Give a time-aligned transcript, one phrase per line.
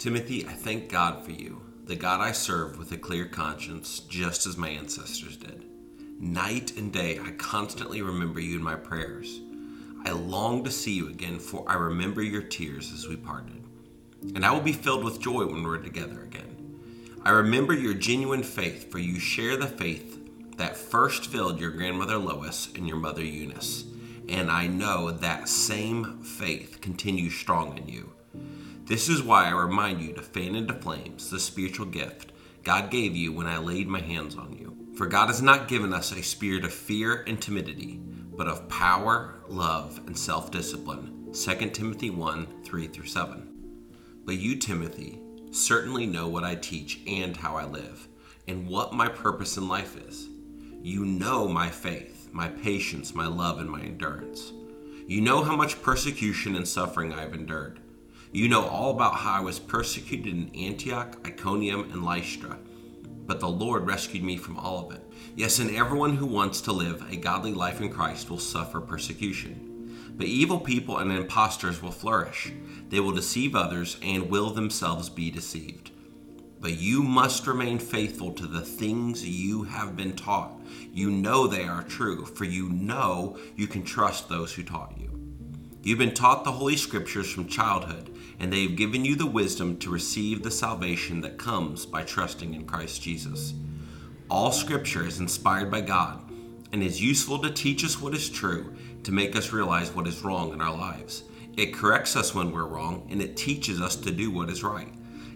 [0.00, 4.46] Timothy, I thank God for you, the God I serve with a clear conscience, just
[4.46, 5.66] as my ancestors did.
[6.18, 9.42] Night and day, I constantly remember you in my prayers.
[10.06, 13.62] I long to see you again, for I remember your tears as we parted.
[14.34, 16.80] And I will be filled with joy when we're together again.
[17.22, 20.18] I remember your genuine faith, for you share the faith
[20.56, 23.84] that first filled your grandmother Lois and your mother Eunice.
[24.30, 28.14] And I know that same faith continues strong in you.
[28.90, 32.32] This is why I remind you to fan into flames the spiritual gift
[32.64, 34.76] God gave you when I laid my hands on you.
[34.96, 38.00] For God has not given us a spirit of fear and timidity,
[38.36, 41.28] but of power, love, and self discipline.
[41.32, 43.48] 2 Timothy 1 3 through 7.
[44.24, 45.20] But you, Timothy,
[45.52, 48.08] certainly know what I teach and how I live,
[48.48, 50.28] and what my purpose in life is.
[50.82, 54.52] You know my faith, my patience, my love, and my endurance.
[55.06, 57.78] You know how much persecution and suffering I have endured.
[58.32, 62.58] You know all about how I was persecuted in Antioch, Iconium, and Lystra.
[63.26, 65.02] But the Lord rescued me from all of it.
[65.34, 70.12] Yes, and everyone who wants to live a godly life in Christ will suffer persecution.
[70.16, 72.52] But evil people and impostors will flourish.
[72.88, 75.90] They will deceive others and will themselves be deceived.
[76.60, 80.52] But you must remain faithful to the things you have been taught.
[80.92, 85.10] You know they are true, for you know you can trust those who taught you.
[85.82, 89.76] You've been taught the Holy Scriptures from childhood, and they have given you the wisdom
[89.76, 93.52] to receive the salvation that comes by trusting in Christ Jesus.
[94.30, 96.22] All Scripture is inspired by God
[96.72, 100.22] and is useful to teach us what is true, to make us realize what is
[100.22, 101.24] wrong in our lives.
[101.56, 104.92] It corrects us when we're wrong, and it teaches us to do what is right.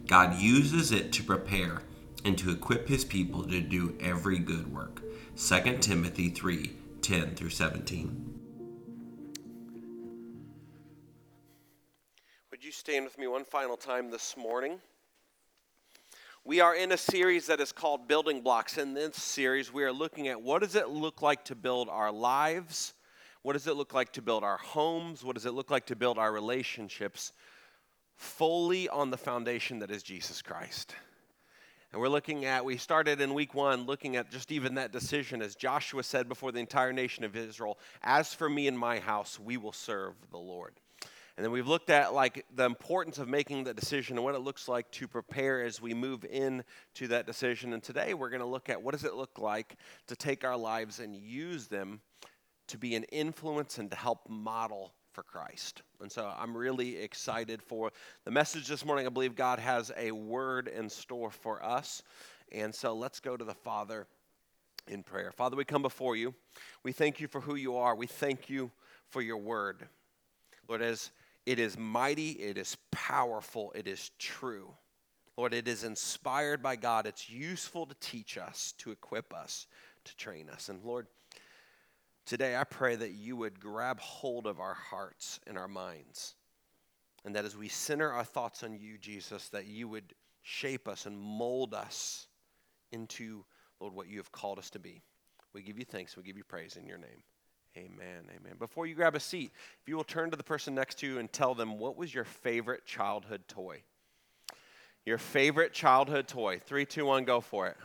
[0.06, 1.82] God uses it to prepare
[2.24, 5.02] and to equip his people to do every good work.
[5.36, 8.43] 2 Timothy 3 10 through 17.
[12.74, 14.80] Stand with me one final time this morning?
[16.44, 18.78] We are in a series that is called Building Blocks.
[18.78, 22.10] In this series, we are looking at what does it look like to build our
[22.10, 22.94] lives?
[23.42, 25.22] What does it look like to build our homes?
[25.22, 27.32] What does it look like to build our relationships
[28.16, 30.94] fully on the foundation that is Jesus Christ.
[31.92, 35.40] And we're looking at, we started in week one looking at just even that decision,
[35.40, 39.38] as Joshua said before the entire nation of Israel, as for me and my house,
[39.38, 40.72] we will serve the Lord.
[41.36, 44.40] And then we've looked at like the importance of making that decision and what it
[44.40, 46.62] looks like to prepare as we move in
[46.94, 47.72] to that decision.
[47.72, 50.56] And today we're going to look at what does it look like to take our
[50.56, 52.00] lives and use them
[52.68, 55.82] to be an influence and to help model for Christ.
[56.00, 57.92] And so I'm really excited for
[58.24, 59.06] the message this morning.
[59.06, 62.02] I believe God has a word in store for us.
[62.52, 64.06] And so let's go to the Father
[64.86, 65.32] in prayer.
[65.32, 66.34] Father, we come before you.
[66.82, 67.94] We thank you for who you are.
[67.94, 68.70] We thank you
[69.08, 69.88] for your word.
[70.68, 71.10] Lord, as
[71.46, 74.72] it is mighty, it is powerful, it is true.
[75.36, 77.06] Lord, it is inspired by God.
[77.06, 79.66] It's useful to teach us, to equip us,
[80.04, 80.68] to train us.
[80.68, 81.08] And Lord,
[82.26, 86.36] Today, I pray that you would grab hold of our hearts and our minds.
[87.24, 91.04] And that as we center our thoughts on you, Jesus, that you would shape us
[91.04, 92.26] and mold us
[92.92, 93.44] into,
[93.78, 95.02] Lord, what you have called us to be.
[95.52, 96.16] We give you thanks.
[96.16, 97.22] We give you praise in your name.
[97.76, 98.22] Amen.
[98.30, 98.54] Amen.
[98.58, 99.50] Before you grab a seat,
[99.82, 102.14] if you will turn to the person next to you and tell them what was
[102.14, 103.82] your favorite childhood toy?
[105.04, 106.60] Your favorite childhood toy.
[106.64, 107.76] Three, two, one, go for it.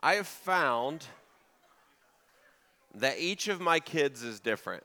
[0.00, 1.06] I have found
[2.96, 4.82] that each of my kids is different.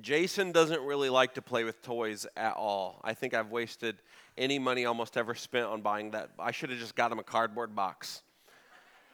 [0.00, 3.00] Jason doesn't really like to play with toys at all.
[3.04, 3.96] I think I've wasted
[4.36, 6.30] any money almost ever spent on buying that.
[6.38, 8.22] I should have just got him a cardboard box.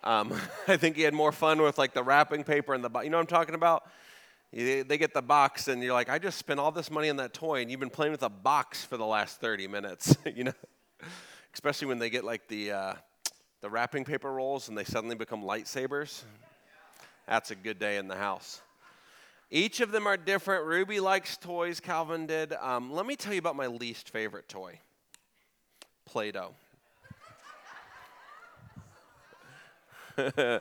[0.04, 0.32] Um,
[0.68, 3.04] I think he had more fun with like the wrapping paper and the, box.
[3.04, 3.84] you know what I'm talking about?
[4.52, 7.32] They get the box and you're like, I just spent all this money on that
[7.32, 10.52] toy and you've been playing with a box for the last 30 minutes, you know?
[11.54, 12.94] Especially when they get like the, uh,
[13.62, 16.22] the wrapping paper rolls and they suddenly become lightsabers.
[17.26, 18.60] That's a good day in the house.
[19.50, 20.66] Each of them are different.
[20.66, 22.52] Ruby likes toys, Calvin did.
[22.54, 24.78] Um, let me tell you about my least favorite toy
[26.04, 26.54] Play Doh.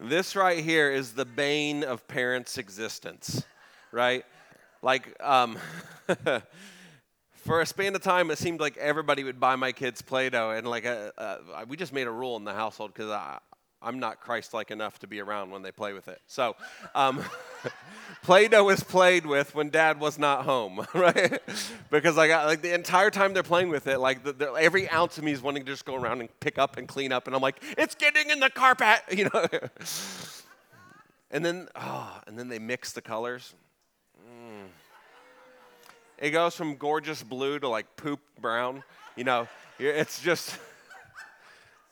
[0.00, 3.44] this right here is the bane of parents' existence,
[3.92, 4.24] right?
[4.82, 5.58] Like, um,
[7.34, 10.50] for a span of time, it seemed like everybody would buy my kids Play Doh.
[10.50, 11.38] And, like, uh, uh,
[11.68, 13.38] we just made a rule in the household because I,
[13.80, 16.20] I'm not Christ like enough to be around when they play with it.
[16.26, 16.56] So,
[16.94, 17.22] um,
[18.22, 21.40] Play Doh is played with when dad was not home, right?
[21.90, 24.88] because I got like the entire time they're playing with it, like the, the, every
[24.90, 27.26] ounce of me is wanting to just go around and pick up and clean up.
[27.26, 29.46] And I'm like, it's getting in the carpet, you know?
[31.30, 33.54] and then, oh, and then they mix the colors.
[34.20, 34.66] Mm.
[36.18, 38.82] It goes from gorgeous blue to like poop brown.
[39.16, 39.48] You know,
[39.78, 40.58] it's just,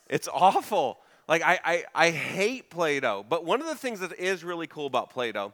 [0.08, 0.98] it's awful.
[1.28, 3.24] Like, I, I, I hate Play Doh.
[3.28, 5.52] But one of the things that is really cool about Play Doh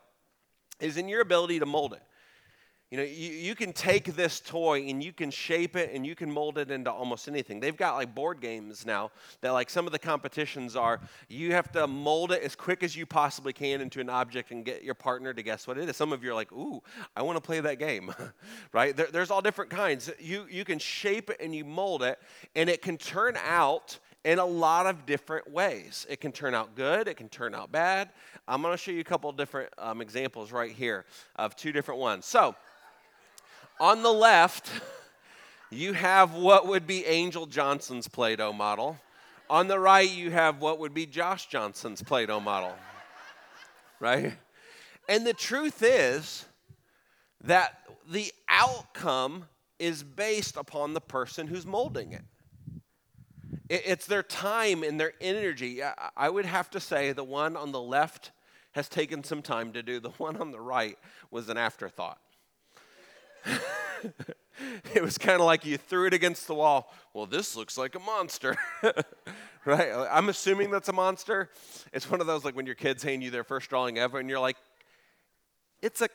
[0.81, 2.03] is in your ability to mold it.
[2.93, 6.15] You know, you, you can take this toy and you can shape it and you
[6.15, 7.59] can mold it into almost anything.
[7.59, 11.73] They've got like board games now that, like, some of the competitions are you have
[11.73, 14.93] to mold it as quick as you possibly can into an object and get your
[14.93, 15.97] partner to guess what it is.
[15.97, 16.83] Some of you are like, ooh,
[17.17, 18.15] I want to play that game,
[18.75, 18.95] right?
[18.95, 20.11] There, there's all different kinds.
[20.21, 22.19] You, you can shape it and you mold it,
[22.55, 26.07] and it can turn out in a lot of different ways.
[26.09, 28.11] It can turn out good, it can turn out bad.
[28.47, 31.05] I'm going to show you a couple different um, examples right here
[31.37, 32.27] of two different ones.
[32.27, 32.55] So,
[33.81, 34.71] on the left,
[35.71, 38.99] you have what would be Angel Johnson's Play Doh model.
[39.51, 42.75] On the right, you have what would be Josh Johnson's Play Doh model.
[43.99, 44.35] Right?
[45.09, 46.45] And the truth is
[47.43, 47.81] that
[48.11, 49.47] the outcome
[49.79, 52.23] is based upon the person who's molding it.
[53.75, 55.81] It's their time and their energy.
[56.15, 58.31] I would have to say the one on the left
[58.73, 60.99] has taken some time to do, the one on the right
[61.31, 62.19] was an afterthought.
[64.95, 66.93] it was kind of like you threw it against the wall.
[67.15, 68.59] Well, this looks like a monster.
[69.65, 69.89] right?
[70.11, 71.49] I'm assuming that's a monster.
[71.95, 74.29] It's one of those like when your kid's hand you their first drawing ever and
[74.29, 74.59] you're like,
[75.81, 76.11] it's a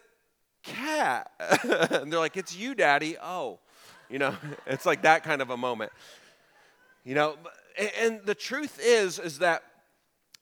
[0.61, 1.31] cat.
[1.71, 3.17] and they're like, it's you, daddy.
[3.19, 3.57] Oh,
[4.11, 4.35] you know,
[4.67, 5.91] it's like that kind of a moment.
[7.07, 7.37] You know,
[8.01, 9.63] and the truth is, is that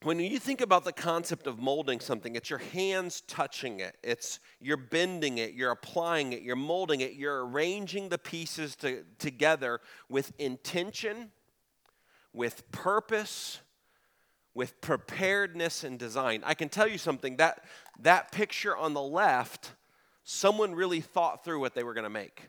[0.02, 3.96] when you think about the concept of molding something, it's your hands touching it.
[4.02, 9.04] It's you're bending it, you're applying it, you're molding it, you're arranging the pieces to,
[9.20, 11.30] together with intention,
[12.32, 13.60] with purpose,
[14.52, 16.42] with preparedness and design.
[16.44, 17.62] I can tell you something that
[18.00, 19.70] that picture on the left,
[20.24, 22.48] someone really thought through what they were going to make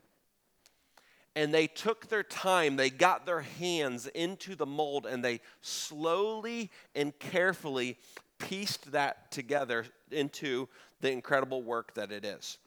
[1.38, 6.72] and they took their time, they got their hands into the mold, and they slowly
[6.96, 7.96] and carefully
[8.40, 10.68] pieced that together into
[11.00, 12.58] the incredible work that it is.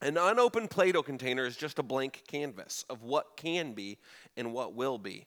[0.00, 3.98] An unopened Play Doh container is just a blank canvas of what can be
[4.36, 5.24] and what will be.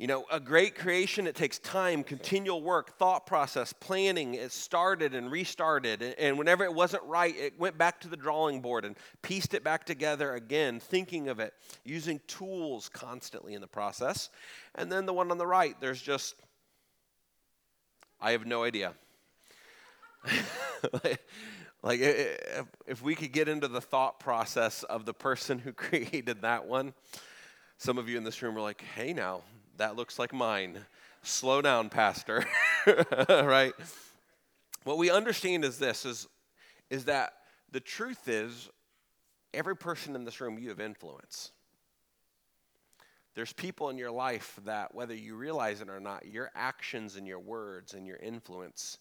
[0.00, 4.32] You know, a great creation, it takes time, continual work, thought process, planning.
[4.32, 6.02] It started and restarted.
[6.18, 9.62] And whenever it wasn't right, it went back to the drawing board and pieced it
[9.62, 11.52] back together again, thinking of it,
[11.84, 14.30] using tools constantly in the process.
[14.74, 16.34] And then the one on the right, there's just,
[18.22, 18.94] I have no idea.
[21.82, 22.00] like,
[22.86, 26.94] if we could get into the thought process of the person who created that one,
[27.76, 29.42] some of you in this room are like, hey, now,
[29.80, 30.78] that looks like mine.
[31.22, 32.44] Slow down, Pastor.
[33.28, 33.72] right?
[34.84, 36.28] What we understand is this is,
[36.90, 37.32] is that
[37.72, 38.68] the truth is
[39.54, 41.52] every person in this room you have influence.
[43.34, 47.26] There's people in your life that, whether you realize it or not, your actions and
[47.26, 48.98] your words and your influence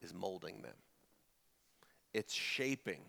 [0.00, 0.76] is molding them.
[2.14, 3.00] It's shaping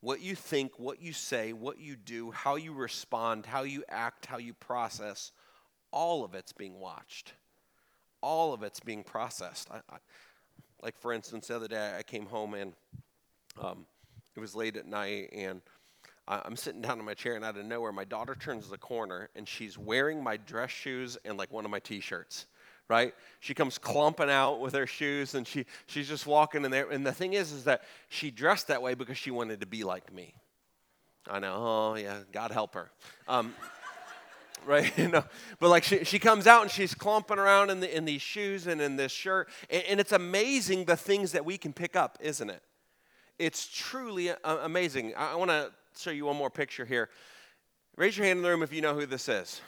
[0.00, 4.26] what you think, what you say, what you do, how you respond, how you act,
[4.26, 5.32] how you process
[5.90, 7.32] all of it's being watched,
[8.20, 9.68] all of it's being processed.
[9.70, 9.98] I, I,
[10.82, 12.72] like, for instance, the other day I came home and
[13.60, 13.86] um,
[14.36, 15.60] it was late at night, and
[16.26, 18.78] I, I'm sitting down in my chair, and out of nowhere, my daughter turns the
[18.78, 22.46] corner and she's wearing my dress shoes and like one of my t shirts
[22.88, 23.14] right?
[23.40, 26.88] She comes clumping out with her shoes and she, she's just walking in there.
[26.90, 29.84] And the thing is, is that she dressed that way because she wanted to be
[29.84, 30.34] like me.
[31.30, 32.90] I know, oh yeah, God help her.
[33.28, 33.54] Um,
[34.68, 34.96] right?
[34.98, 35.24] you know,
[35.58, 38.66] but like she, she comes out and she's clumping around in, the, in these shoes
[38.66, 39.48] and in this shirt.
[39.70, 42.62] And, and it's amazing the things that we can pick up, isn't it?
[43.38, 45.14] It's truly amazing.
[45.16, 47.08] I, I want to show you one more picture here.
[47.96, 49.60] Raise your hand in the room if you know who this is.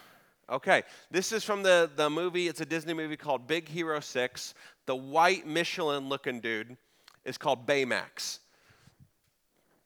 [0.48, 2.48] Okay, this is from the, the movie.
[2.48, 4.54] It's a Disney movie called Big Hero 6.
[4.86, 6.76] The white Michelin looking dude
[7.24, 8.40] is called Baymax.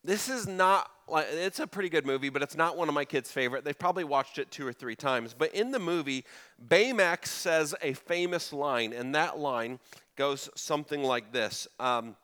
[0.02, 3.04] This is not like it's a pretty good movie, but it's not one of my
[3.04, 3.64] kids' favorite.
[3.64, 5.34] They've probably watched it two or three times.
[5.36, 6.24] But in the movie,
[6.66, 9.78] Baymax says a famous line, and that line
[10.16, 12.16] goes something like this um,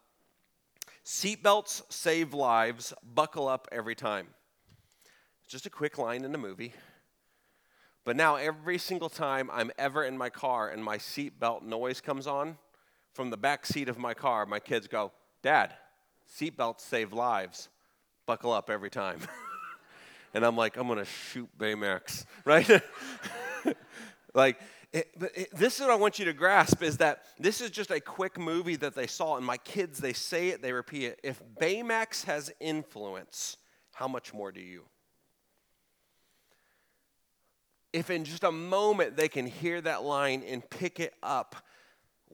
[1.05, 4.29] Seatbelts save lives, buckle up every time.
[5.43, 6.73] It's just a quick line in the movie.
[8.05, 12.27] But now, every single time I'm ever in my car and my seatbelt noise comes
[12.27, 12.57] on,
[13.13, 15.75] from the back seat of my car, my kids go, Dad,
[16.33, 17.69] seatbelts save lives
[18.31, 19.19] buckle up every time.
[20.35, 22.81] and I'm like, I'm going to shoot Baymax, right?
[24.35, 24.61] like,
[24.93, 27.71] it, but it, this is what I want you to grasp is that this is
[27.71, 31.07] just a quick movie that they saw, and my kids, they say it, they repeat
[31.07, 31.21] it.
[31.25, 33.57] If Baymax has influence,
[33.91, 34.85] how much more do you?
[37.93, 41.57] If in just a moment they can hear that line and pick it up,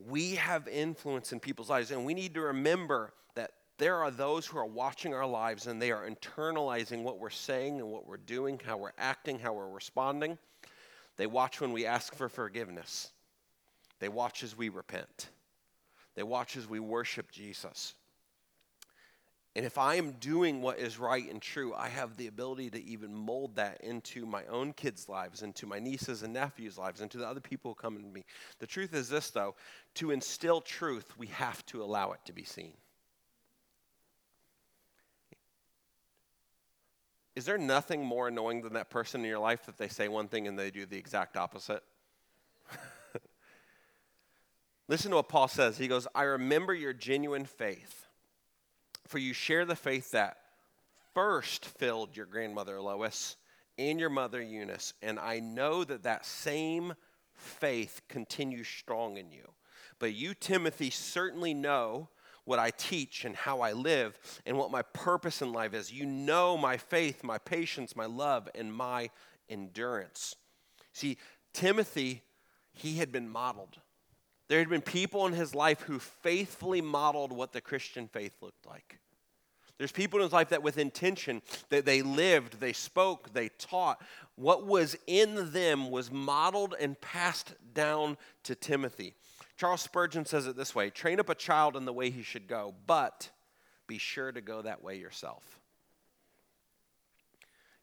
[0.06, 4.47] we have influence in people's lives, and we need to remember that there are those
[4.47, 8.16] who are watching our lives and they are internalizing what we're saying and what we're
[8.16, 10.38] doing, how we're acting, how we're responding.
[11.16, 13.11] They watch when we ask for forgiveness,
[14.00, 15.28] they watch as we repent,
[16.14, 17.95] they watch as we worship Jesus.
[19.54, 22.85] And if I am doing what is right and true, I have the ability to
[22.85, 27.16] even mold that into my own kids' lives, into my nieces and nephews' lives, into
[27.16, 28.26] the other people who come to me.
[28.59, 29.54] The truth is this, though
[29.95, 32.75] to instill truth, we have to allow it to be seen.
[37.37, 40.26] Is there nothing more annoying than that person in your life that they say one
[40.26, 41.83] thing and they do the exact opposite?
[44.88, 45.76] Listen to what Paul says.
[45.76, 48.07] He goes, I remember your genuine faith
[49.07, 50.38] for you share the faith that
[51.14, 53.37] first filled your grandmother Lois
[53.78, 56.95] and your mother Eunice, and I know that that same
[57.35, 59.50] faith continues strong in you.
[59.99, 62.09] But you, Timothy, certainly know
[62.46, 65.92] what I teach and how I live and what my purpose in life is.
[65.92, 69.10] You know my faith, my patience, my love, and my
[69.50, 70.34] endurance.
[70.94, 71.18] See,
[71.52, 72.22] Timothy,
[72.72, 73.76] he had been modeled.
[74.48, 78.64] There had been people in his life who faithfully modeled what the Christian faith looked
[78.64, 78.98] like.
[79.78, 84.00] There's people in his life that with intention that they lived, they spoke, they taught.
[84.36, 89.14] What was in them was modeled and passed down to Timothy.
[89.56, 92.46] Charles Spurgeon says it this way train up a child in the way he should
[92.46, 93.30] go, but
[93.86, 95.42] be sure to go that way yourself.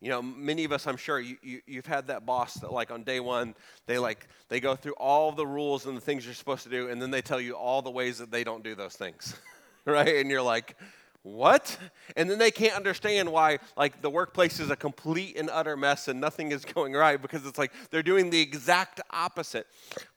[0.03, 2.92] You know, many of us, I'm sure, you, you, have had that boss that, like,
[2.92, 6.34] on day one, they like they go through all the rules and the things you're
[6.34, 8.75] supposed to do, and then they tell you all the ways that they don't do
[8.75, 9.34] those things,
[9.86, 10.18] right?
[10.18, 10.75] And you're like,
[11.24, 11.77] what?
[12.18, 16.10] And then they can't understand why, like, the workplace is a complete and utter mess
[16.10, 19.68] and nothing is going right because it's like they're doing the exact opposite.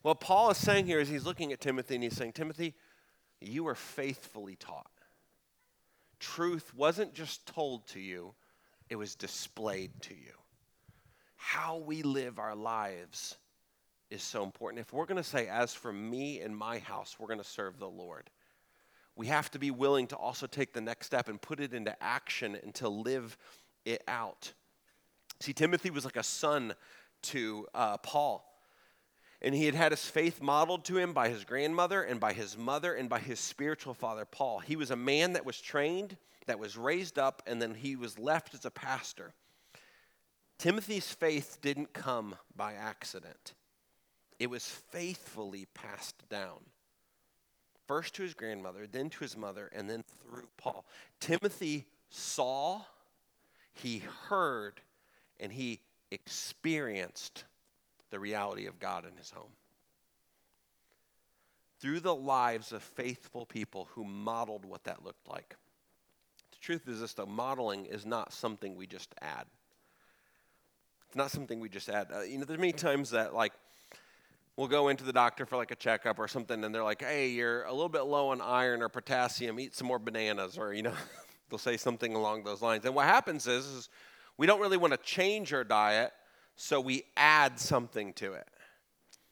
[0.01, 2.75] What Paul is saying here is he's looking at Timothy and he's saying, Timothy,
[3.39, 4.91] you were faithfully taught.
[6.19, 8.33] Truth wasn't just told to you,
[8.89, 10.33] it was displayed to you.
[11.35, 13.37] How we live our lives
[14.09, 14.81] is so important.
[14.81, 17.79] If we're going to say, as for me and my house, we're going to serve
[17.79, 18.29] the Lord,
[19.17, 22.01] we have to be willing to also take the next step and put it into
[22.01, 23.37] action and to live
[23.83, 24.53] it out.
[25.39, 26.73] See, Timothy was like a son
[27.23, 28.43] to uh, Paul.
[29.41, 32.57] And he had had his faith modeled to him by his grandmother and by his
[32.57, 34.59] mother and by his spiritual father, Paul.
[34.59, 38.17] He was a man that was trained that was raised up, and then he was
[38.17, 39.33] left as a pastor.
[40.57, 43.53] Timothy's faith didn't come by accident,
[44.39, 46.59] it was faithfully passed down.
[47.87, 50.85] First to his grandmother, then to his mother, and then through Paul.
[51.19, 52.81] Timothy saw,
[53.73, 54.81] he heard,
[55.39, 55.79] and he
[56.11, 57.45] experienced
[58.09, 59.51] the reality of God in his home.
[61.79, 65.55] Through the lives of faithful people who modeled what that looked like.
[66.51, 69.45] The truth is this though, modeling is not something we just add.
[71.07, 72.07] It's not something we just add.
[72.13, 73.53] Uh, you know, there's many times that like
[74.57, 77.29] we'll go into the doctor for like a checkup or something, and they're like, "Hey,
[77.29, 79.59] you're a little bit low on iron or potassium.
[79.59, 80.93] Eat some more bananas," or you know,
[81.49, 82.83] they'll say something along those lines.
[82.83, 83.89] And what happens is, is
[84.37, 86.11] we don't really want to change our diet,
[86.57, 88.47] so we add something to it.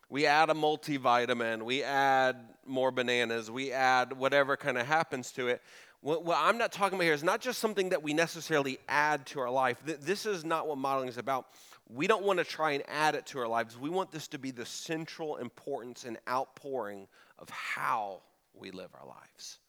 [0.10, 5.48] We add a multivitamin, we add more bananas, we add whatever kind of happens to
[5.48, 5.62] it.
[6.02, 9.26] What, what, I'm not talking about here is not just something that we necessarily add
[9.28, 9.82] to our life.
[9.84, 11.48] This is not what modeling is about.
[11.88, 13.78] We don't want to try and add it to our lives.
[13.78, 18.22] We want this to be the central importance and outpouring of how
[18.54, 19.60] we live our lives.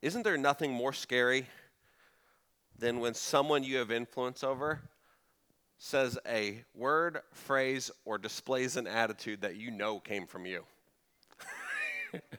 [0.00, 1.46] Isn't there nothing more scary
[2.78, 4.80] than when someone you have influence over
[5.78, 10.64] says a word, phrase, or displays an attitude that you know came from you?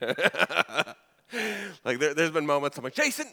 [1.84, 3.26] like there, has been moments I'm like, Jason.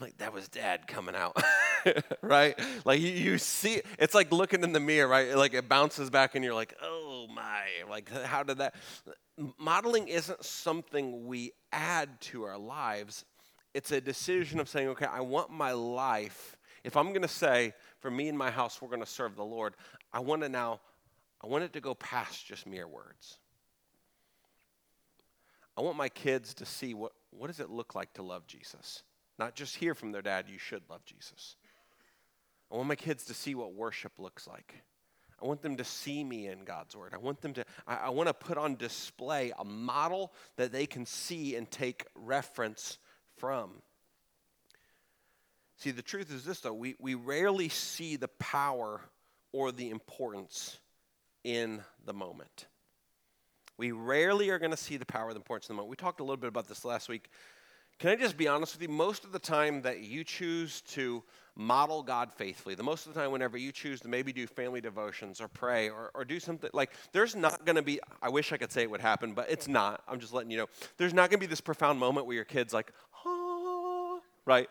[0.00, 1.36] Like that was dad coming out.
[2.22, 2.58] Right?
[2.84, 5.34] Like you, you see it's like looking in the mirror right?
[5.36, 8.74] Like it bounces back and you're like oh my like how did that
[9.58, 13.24] modeling isn't something we add to our lives.
[13.74, 17.72] It's a decision of saying okay i want my life if i'm going to say
[18.00, 19.74] for me and my house we're going to serve the lord
[20.12, 20.80] i want to now
[21.44, 23.38] i want it to go past just mere words.
[25.78, 29.02] I want my kids to see what, what does it look like to love Jesus?
[29.38, 31.56] Not just hear from their dad, you should love Jesus.
[32.70, 34.82] I want my kids to see what worship looks like.
[35.40, 37.12] I want them to see me in God's word.
[37.14, 40.86] I want them to, I, I want to put on display a model that they
[40.86, 42.98] can see and take reference
[43.36, 43.70] from.
[45.76, 49.00] See, the truth is this, though we, we rarely see the power
[49.52, 50.78] or the importance
[51.44, 52.66] in the moment.
[53.78, 55.90] We rarely are going to see the power or the importance in the moment.
[55.90, 57.30] We talked a little bit about this last week.
[57.98, 58.88] Can I just be honest with you?
[58.88, 61.22] Most of the time that you choose to
[61.56, 64.80] model God faithfully, the most of the time, whenever you choose to maybe do family
[64.80, 68.52] devotions or pray or, or do something like, there's not going to be, I wish
[68.52, 70.02] I could say it would happen, but it's not.
[70.06, 70.66] I'm just letting you know.
[70.96, 72.92] There's not going to be this profound moment where your kid's like,
[73.24, 74.68] oh, right?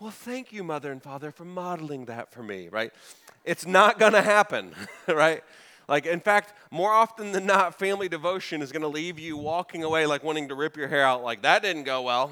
[0.00, 2.92] Well, thank you, mother and father, for modeling that for me, right?
[3.44, 4.74] It's not going to happen,
[5.08, 5.42] right?
[5.88, 9.84] Like, in fact, more often than not, family devotion is going to leave you walking
[9.84, 12.30] away like wanting to rip your hair out, like, that didn't go well.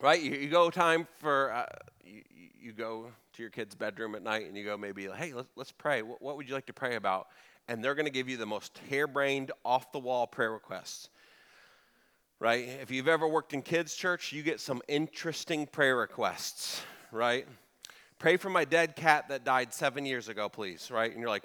[0.00, 0.20] Right?
[0.20, 1.66] You, you go time for, uh,
[2.04, 2.22] you,
[2.60, 5.72] you, go to your kid's bedroom at night and you go maybe, hey, let's, let's
[5.72, 6.02] pray.
[6.02, 7.28] What, what would you like to pray about?
[7.68, 11.10] And they're going to give you the most harebrained, off the wall prayer requests.
[12.40, 12.66] Right?
[12.80, 16.82] If you've ever worked in kids' church, you get some interesting prayer requests,
[17.12, 17.46] right?
[18.22, 21.10] Pray for my dead cat that died seven years ago, please, right?
[21.10, 21.42] And you're like,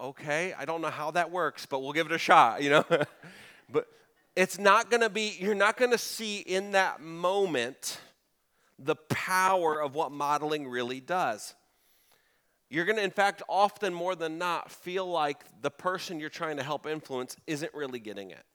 [0.00, 2.84] okay, I don't know how that works, but we'll give it a shot, you know?
[3.70, 3.88] but
[4.34, 8.00] it's not gonna be, you're not gonna see in that moment
[8.78, 11.54] the power of what modeling really does.
[12.70, 16.62] You're gonna, in fact, often more than not, feel like the person you're trying to
[16.62, 18.46] help influence isn't really getting it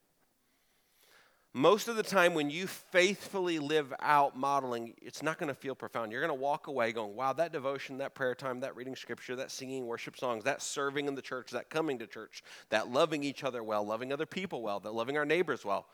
[1.58, 5.74] most of the time when you faithfully live out modeling, it's not going to feel
[5.74, 6.12] profound.
[6.12, 9.36] You're going to walk away going, wow, that devotion, that prayer time, that reading scripture,
[9.38, 13.24] that singing worship songs, that serving in the church, that coming to church, that loving
[13.24, 15.88] each other well, loving other people well, that loving our neighbors well,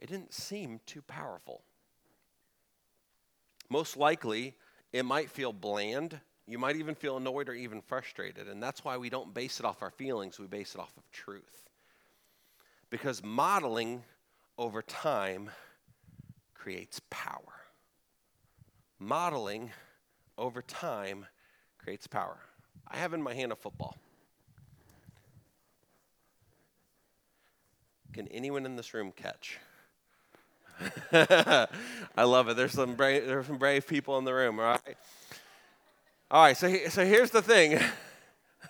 [0.00, 1.62] it didn't seem too powerful.
[3.70, 4.56] Most likely,
[4.92, 6.18] it might feel bland.
[6.48, 8.48] You might even feel annoyed or even frustrated.
[8.48, 11.08] And that's why we don't base it off our feelings, we base it off of
[11.12, 11.68] truth.
[12.90, 14.02] Because modeling
[14.58, 15.50] over time
[16.54, 17.54] creates power.
[18.98, 19.70] Modeling
[20.36, 21.26] over time
[21.78, 22.38] creates power.
[22.86, 23.96] I have in my hand a football.
[28.12, 29.58] Can anyone in this room catch?
[31.12, 32.56] I love it.
[32.56, 34.96] There's some brave, there's some brave people in the room, all right?
[36.30, 37.78] All right, so, so here's the thing.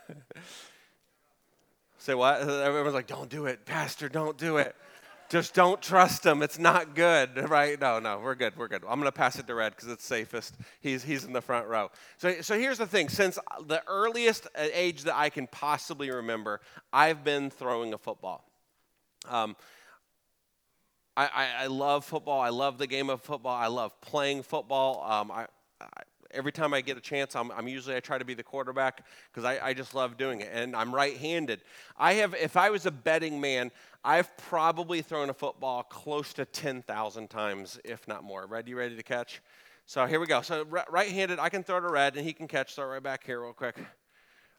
[1.98, 2.40] Say what?
[2.42, 3.64] Everyone's like, don't do it.
[3.64, 4.76] Pastor, don't do it.
[5.28, 6.42] Just don't trust him.
[6.42, 7.78] It's not good, right?
[7.78, 8.56] No, no, we're good.
[8.56, 8.82] We're good.
[8.88, 10.56] I'm going to pass it to Red because it's safest.
[10.80, 11.90] He's, he's in the front row.
[12.16, 16.62] So, so here's the thing since the earliest age that I can possibly remember,
[16.94, 18.48] I've been throwing a football.
[19.28, 19.54] Um,
[21.14, 22.40] I, I, I, love football.
[22.40, 23.54] I love the game of football.
[23.54, 25.04] I love playing football.
[25.10, 25.46] Um, I,
[26.30, 29.04] every time I get a chance, I'm, I'm usually I try to be the quarterback
[29.30, 31.60] because I, I just love doing it, and I'm right-handed.
[31.96, 33.70] I have, if I was a betting man,
[34.04, 38.46] I've probably thrown a football close to 10,000 times, if not more.
[38.46, 39.40] Red, you ready to catch?
[39.86, 40.42] So here we go.
[40.42, 42.72] So right-handed, I can throw to Red, and he can catch.
[42.72, 43.76] Start right back here, real quick.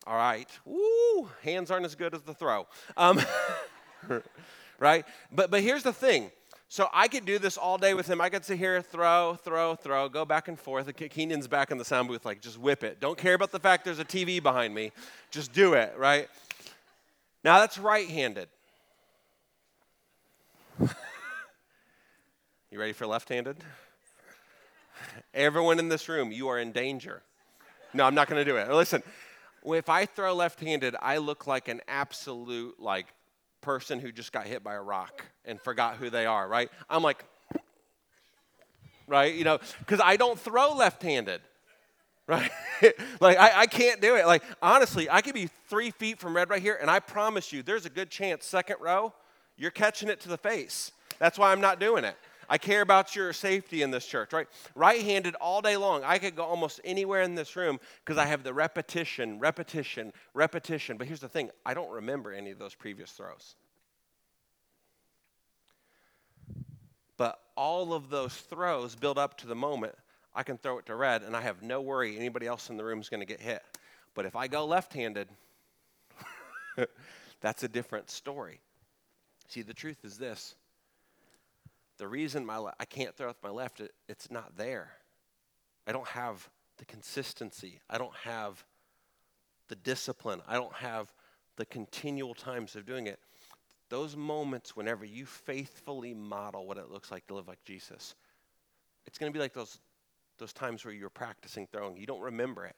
[0.07, 0.49] All right.
[0.65, 1.29] Woo!
[1.43, 2.67] Hands aren't as good as the throw.
[2.97, 3.21] Um,
[4.79, 5.05] right?
[5.31, 6.31] But but here's the thing.
[6.71, 8.21] So I could do this all day with him.
[8.21, 10.95] I could sit here, throw, throw, throw, go back and forth.
[10.95, 12.99] Keenan's back in the sound booth, like, just whip it.
[12.99, 14.91] Don't care about the fact there's a TV behind me.
[15.31, 16.27] Just do it, right?
[17.43, 18.49] Now that's right handed.
[22.77, 23.57] Ready for left handed?
[25.33, 27.23] Everyone in this room, you are in danger.
[27.93, 28.69] No, I'm not going to do it.
[28.69, 29.01] Listen,
[29.65, 33.07] if I throw left handed, I look like an absolute, like,
[33.61, 36.69] person who just got hit by a rock and forgot who they are, right?
[36.89, 37.25] I'm like,
[39.07, 39.33] right?
[39.33, 41.41] You know, because I don't throw left handed,
[42.27, 42.51] right?
[43.19, 44.27] like, I, I can't do it.
[44.27, 47.63] Like, honestly, I could be three feet from red right here, and I promise you,
[47.63, 49.13] there's a good chance, second row,
[49.57, 50.91] you're catching it to the face.
[51.17, 52.15] That's why I'm not doing it.
[52.49, 54.47] I care about your safety in this church, right?
[54.75, 56.03] Right handed all day long.
[56.03, 60.97] I could go almost anywhere in this room because I have the repetition, repetition, repetition.
[60.97, 63.55] But here's the thing I don't remember any of those previous throws.
[67.17, 69.95] But all of those throws build up to the moment
[70.33, 72.83] I can throw it to red and I have no worry anybody else in the
[72.85, 73.61] room is going to get hit.
[74.15, 75.27] But if I go left handed,
[77.41, 78.59] that's a different story.
[79.47, 80.55] See, the truth is this
[81.99, 84.91] the reason my le- I can't throw with my left, it, it's not there.
[85.85, 87.81] I don't have the consistency.
[87.89, 88.63] I don't have
[89.67, 90.41] the discipline.
[90.47, 91.13] I don't have
[91.57, 93.19] the continual times of doing it.
[93.89, 98.15] Those moments whenever you faithfully model what it looks like to live like Jesus,
[99.05, 99.79] it's going to be like those,
[100.37, 101.97] those times where you're practicing throwing.
[101.97, 102.75] You don't remember it.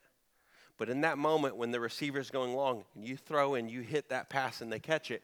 [0.78, 4.08] But in that moment when the receiver's going long and you throw and you hit
[4.08, 5.22] that pass and they catch it,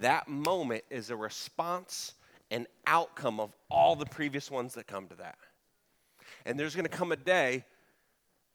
[0.00, 2.14] that moment is a response
[2.50, 5.38] and outcome of all the previous ones that come to that.
[6.44, 7.64] And there's going to come a day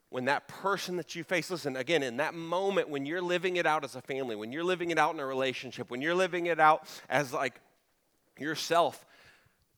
[0.10, 3.66] when that person that you face, listen, again, in that moment when you're living it
[3.66, 6.48] out as a family, when you're living it out in a relationship, when you're living
[6.48, 7.60] it out as like
[8.40, 9.06] yourself,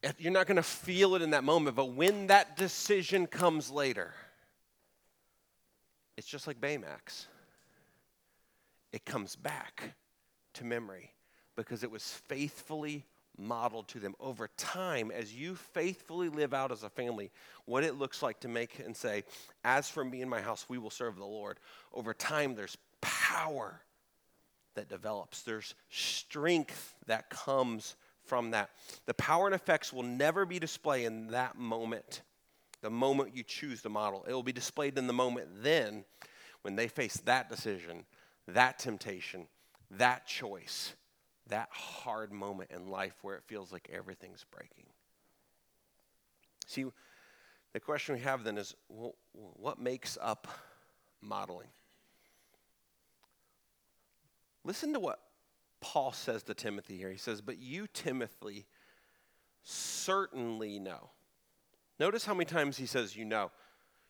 [0.04, 1.76] eh, you're not going to feel it in that moment.
[1.76, 4.14] But when that decision comes later,
[6.16, 7.28] it's just like Baymax.
[8.94, 9.96] It comes back
[10.54, 11.14] to memory
[11.56, 13.06] because it was faithfully
[13.42, 14.16] modeled to them.
[14.20, 17.32] Over time as you faithfully live out as a family
[17.66, 19.24] what it looks like to make and say
[19.64, 21.60] as for me and my house we will serve the lord.
[21.94, 23.82] Over time there's power
[24.76, 25.42] that develops.
[25.42, 28.70] There's strength that comes from that.
[29.06, 32.22] The power and effects will never be displayed in that moment
[32.82, 34.26] the moment you choose the model.
[34.28, 36.04] It will be displayed in the moment then
[36.62, 38.06] when they face that decision
[38.48, 39.48] that temptation
[39.90, 40.94] that choice
[41.48, 44.86] that hard moment in life where it feels like everything's breaking.
[46.68, 46.86] See,
[47.74, 50.48] the question we have then is well, what makes up
[51.22, 51.68] modeling?
[54.64, 55.20] Listen to what
[55.80, 57.12] Paul says to Timothy here.
[57.12, 58.68] He says, But you, Timothy,
[59.64, 61.10] certainly know.
[62.00, 63.52] Notice how many times he says, You know.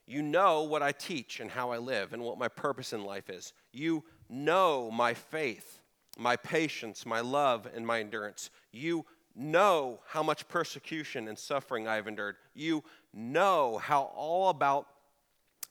[0.07, 3.29] You know what I teach and how I live and what my purpose in life
[3.29, 3.53] is.
[3.71, 5.80] You know my faith
[6.17, 8.49] my patience, my love, and my endurance.
[8.71, 12.35] You know how much persecution and suffering I've endured.
[12.53, 14.87] You know how all about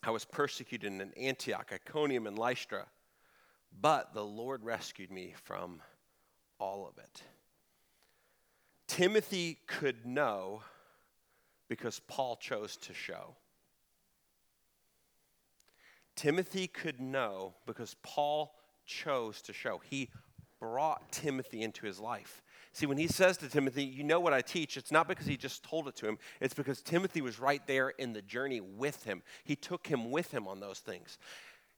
[0.03, 2.87] I was persecuted in Antioch, Iconium, and Lystra.
[3.81, 5.83] But the Lord rescued me from
[6.59, 7.22] all of it.
[8.87, 10.62] Timothy could know
[11.68, 13.37] because Paul chose to show.
[16.16, 19.81] Timothy could know because Paul chose to show.
[19.88, 20.11] He
[20.61, 22.42] brought Timothy into his life.
[22.73, 25.37] See, when he says to Timothy, You know what I teach, it's not because he
[25.37, 29.05] just told it to him, it's because Timothy was right there in the journey with
[29.05, 29.23] him.
[29.42, 31.18] He took him with him on those things.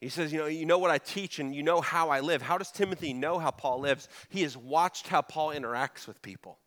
[0.01, 2.43] He says, You know, you know what I teach and you know how I live.
[2.43, 4.09] How does Timothy know how Paul lives?
[4.29, 6.59] He has watched how Paul interacts with people.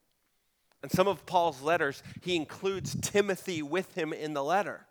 [0.82, 4.86] And some of Paul's letters, he includes Timothy with him in the letter.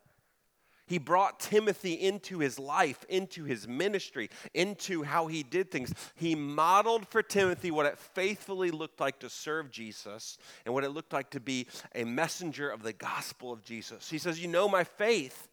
[0.87, 5.95] He brought Timothy into his life, into his ministry, into how he did things.
[6.15, 10.91] He modeled for Timothy what it faithfully looked like to serve Jesus and what it
[10.91, 14.11] looked like to be a messenger of the gospel of Jesus.
[14.11, 15.49] He says, You know my faith,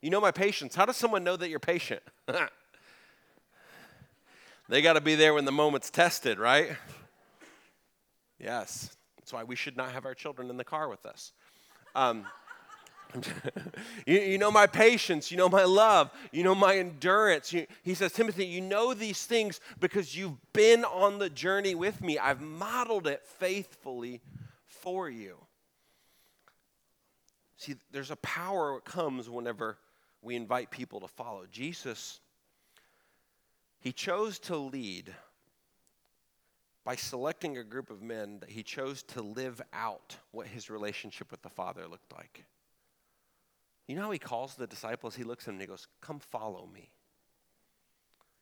[0.00, 0.76] you know my patience.
[0.76, 2.02] How does someone know that you're patient?
[4.68, 6.70] they got to be there when the moment's tested, right?
[8.38, 8.96] Yes.
[9.16, 11.32] That's why we should not have our children in the car with us.
[11.96, 12.26] Um,
[14.06, 17.52] you, you, know my patience, you know my love, you know my endurance.
[17.52, 22.02] You, he says, Timothy, you know these things because you've been on the journey with
[22.02, 22.18] me.
[22.18, 24.20] I've modeled it faithfully
[24.66, 25.36] for you.
[27.56, 29.78] See, there's a power that comes whenever
[30.22, 31.44] we invite people to follow.
[31.50, 32.20] Jesus,
[33.80, 35.14] he chose to lead
[36.84, 41.30] by selecting a group of men that he chose to live out what his relationship
[41.30, 42.44] with the Father looked like.
[43.88, 45.16] You know how he calls the disciples?
[45.16, 46.90] He looks at them and he goes, Come follow me.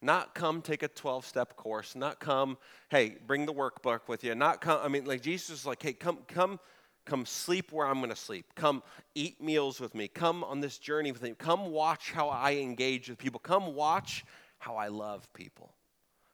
[0.03, 2.59] Not come take a 12 step course, not come,
[2.91, 5.95] hey, bring the workbook with you, not come, I mean, like Jesus is like, hey,
[5.95, 6.61] come, come,
[7.07, 8.45] come sleep where I'm going to sleep.
[8.55, 8.83] Come
[9.15, 10.09] eat meals with me.
[10.09, 11.35] Come on this journey with me.
[11.39, 13.41] Come watch how I engage with people.
[13.41, 14.25] Come watch
[14.59, 15.73] how I love people.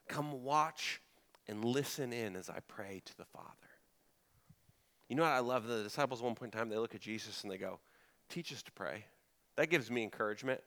[0.09, 1.01] Come watch
[1.46, 3.48] and listen in as I pray to the Father.
[5.09, 5.66] You know what I love?
[5.66, 7.79] The disciples, at one point in time, they look at Jesus and they go,
[8.32, 9.04] teach us to pray.
[9.56, 10.60] That gives me encouragement.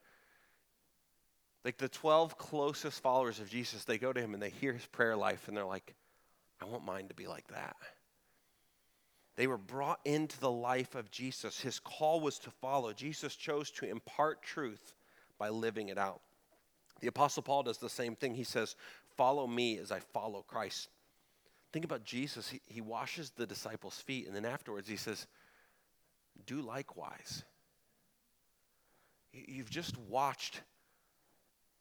[1.64, 4.86] Like the 12 closest followers of Jesus, they go to him and they hear his
[4.86, 5.96] prayer life and they're like,
[6.62, 7.76] I want mine to be like that.
[9.36, 11.60] They were brought into the life of Jesus.
[11.60, 12.94] His call was to follow.
[12.94, 14.94] Jesus chose to impart truth
[15.38, 16.22] by living it out.
[17.02, 18.36] The Apostle Paul does the same thing.
[18.36, 18.76] He says,
[19.18, 20.90] Follow me as I follow Christ.
[21.74, 22.48] Think about Jesus.
[22.50, 25.28] He, he washes the disciples' feet, and then afterwards he says,
[26.46, 27.44] Do likewise.
[29.36, 30.62] You've just watched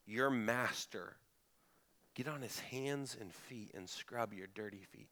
[0.05, 1.15] your master
[2.13, 5.09] get on his hands and feet and scrub your dirty feet.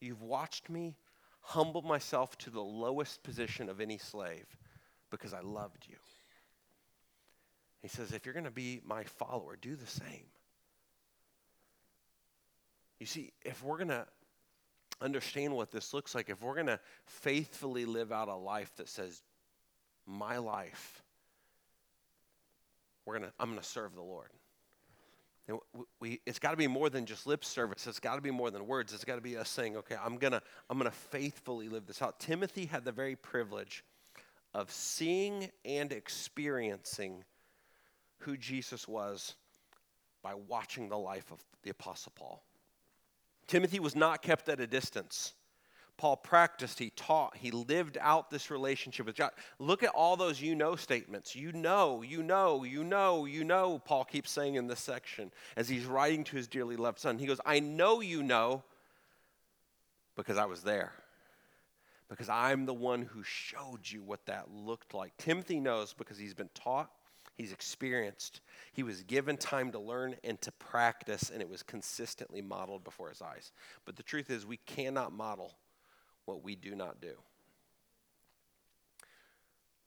[0.00, 0.96] You've watched me
[1.40, 4.46] humble myself to the lowest position of any slave
[5.10, 5.96] because I loved you.
[7.82, 10.26] He says, if you're going to be my follower, do the same.
[12.98, 14.06] You see, if we're going to
[15.00, 18.88] understand what this looks like, if we're going to faithfully live out a life that
[18.88, 19.22] says,
[20.06, 21.02] my life
[23.08, 24.28] we're gonna, I'm going to serve the Lord.
[25.48, 25.58] And
[25.98, 27.86] we, it's got to be more than just lip service.
[27.86, 28.92] It's got to be more than words.
[28.92, 32.02] It's got to be us saying, okay, I'm going to I'm gonna faithfully live this
[32.02, 32.20] out.
[32.20, 33.82] Timothy had the very privilege
[34.52, 37.24] of seeing and experiencing
[38.18, 39.36] who Jesus was
[40.22, 42.42] by watching the life of the Apostle Paul.
[43.46, 45.32] Timothy was not kept at a distance.
[45.98, 49.32] Paul practiced, he taught, he lived out this relationship with God.
[49.58, 51.34] Look at all those you know statements.
[51.34, 55.68] You know, you know, you know, you know, Paul keeps saying in this section as
[55.68, 57.18] he's writing to his dearly loved son.
[57.18, 58.62] He goes, I know you know
[60.14, 60.92] because I was there.
[62.08, 65.16] Because I'm the one who showed you what that looked like.
[65.18, 66.90] Timothy knows because he's been taught,
[67.36, 68.40] he's experienced,
[68.72, 73.08] he was given time to learn and to practice, and it was consistently modeled before
[73.08, 73.50] his eyes.
[73.84, 75.54] But the truth is, we cannot model
[76.28, 77.14] what we do not do.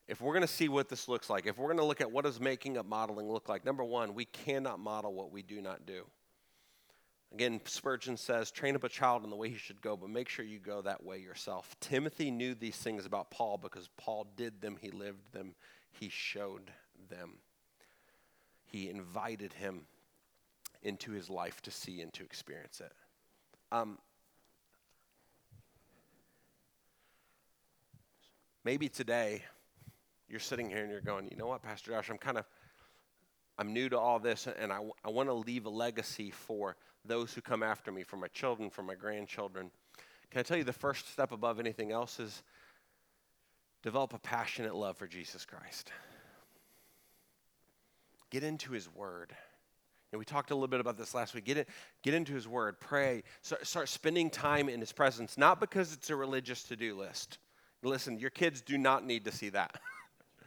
[0.07, 2.11] If we're going to see what this looks like, if we're going to look at
[2.11, 5.61] what does making up modeling look like, number one, we cannot model what we do
[5.61, 6.03] not do.
[7.33, 10.27] Again, Spurgeon says, train up a child in the way he should go, but make
[10.27, 11.73] sure you go that way yourself.
[11.79, 15.55] Timothy knew these things about Paul because Paul did them, he lived them,
[15.91, 16.71] he showed
[17.09, 17.35] them.
[18.65, 19.83] He invited him
[20.81, 22.91] into his life to see and to experience it.
[23.71, 23.97] Um,
[28.63, 29.43] Maybe today
[30.29, 32.45] you're sitting here and you're going, you know what, Pastor Josh, I'm kind of,
[33.57, 37.33] I'm new to all this and I, I want to leave a legacy for those
[37.33, 39.71] who come after me, for my children, for my grandchildren.
[40.29, 42.43] Can I tell you the first step above anything else is
[43.81, 45.91] develop a passionate love for Jesus Christ.
[48.29, 49.33] Get into his word.
[50.11, 51.45] And we talked a little bit about this last week.
[51.45, 51.69] Get, it,
[52.03, 56.09] get into his word, pray, start, start spending time in his presence, not because it's
[56.09, 57.39] a religious to do list
[57.83, 59.75] Listen, your kids do not need to see that.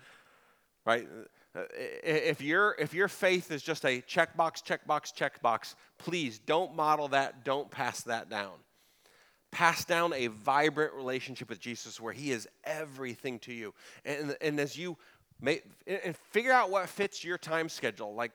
[0.86, 1.08] right?
[1.56, 1.62] Uh,
[2.02, 7.44] if, your if your faith is just a checkbox, checkbox, checkbox, please don't model that,
[7.44, 8.52] don't pass that down.
[9.52, 13.72] Pass down a vibrant relationship with Jesus where he is everything to you.
[14.04, 14.96] And, and as you
[15.40, 18.14] may, and figure out what fits your time schedule.
[18.14, 18.32] Like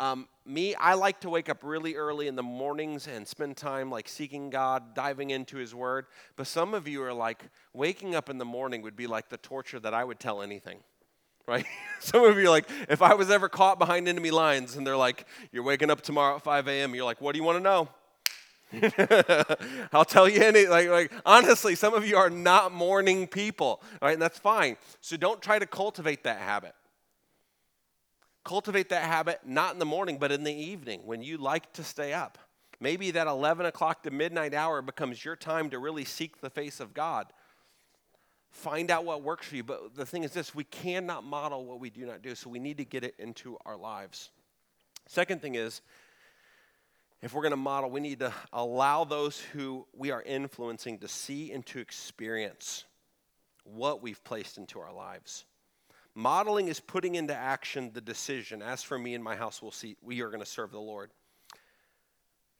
[0.00, 3.90] um, me, I like to wake up really early in the mornings and spend time
[3.90, 6.06] like seeking God, diving into His Word.
[6.36, 9.38] But some of you are like, waking up in the morning would be like the
[9.38, 10.78] torture that I would tell anything,
[11.46, 11.66] right?
[12.00, 14.96] some of you are like, if I was ever caught behind enemy lines and they're
[14.96, 17.62] like, you're waking up tomorrow at 5 a.m., you're like, what do you want to
[17.62, 17.88] know?
[19.92, 24.12] I'll tell you any like like honestly, some of you are not morning people, right?
[24.12, 24.76] And that's fine.
[25.00, 26.74] So don't try to cultivate that habit.
[28.48, 31.84] Cultivate that habit not in the morning, but in the evening when you like to
[31.84, 32.38] stay up.
[32.80, 36.80] Maybe that 11 o'clock to midnight hour becomes your time to really seek the face
[36.80, 37.26] of God.
[38.50, 39.64] Find out what works for you.
[39.64, 42.58] But the thing is this we cannot model what we do not do, so we
[42.58, 44.30] need to get it into our lives.
[45.06, 45.82] Second thing is,
[47.20, 51.08] if we're going to model, we need to allow those who we are influencing to
[51.08, 52.84] see and to experience
[53.64, 55.44] what we've placed into our lives.
[56.18, 58.60] Modeling is putting into action the decision.
[58.60, 61.12] As for me and my house, we'll see, we are going to serve the Lord.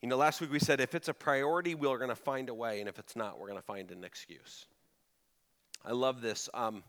[0.01, 2.53] You know, last week we said if it's a priority, we're going to find a
[2.53, 4.65] way, and if it's not, we're going to find an excuse.
[5.83, 6.47] I love this.
[6.53, 6.85] Um,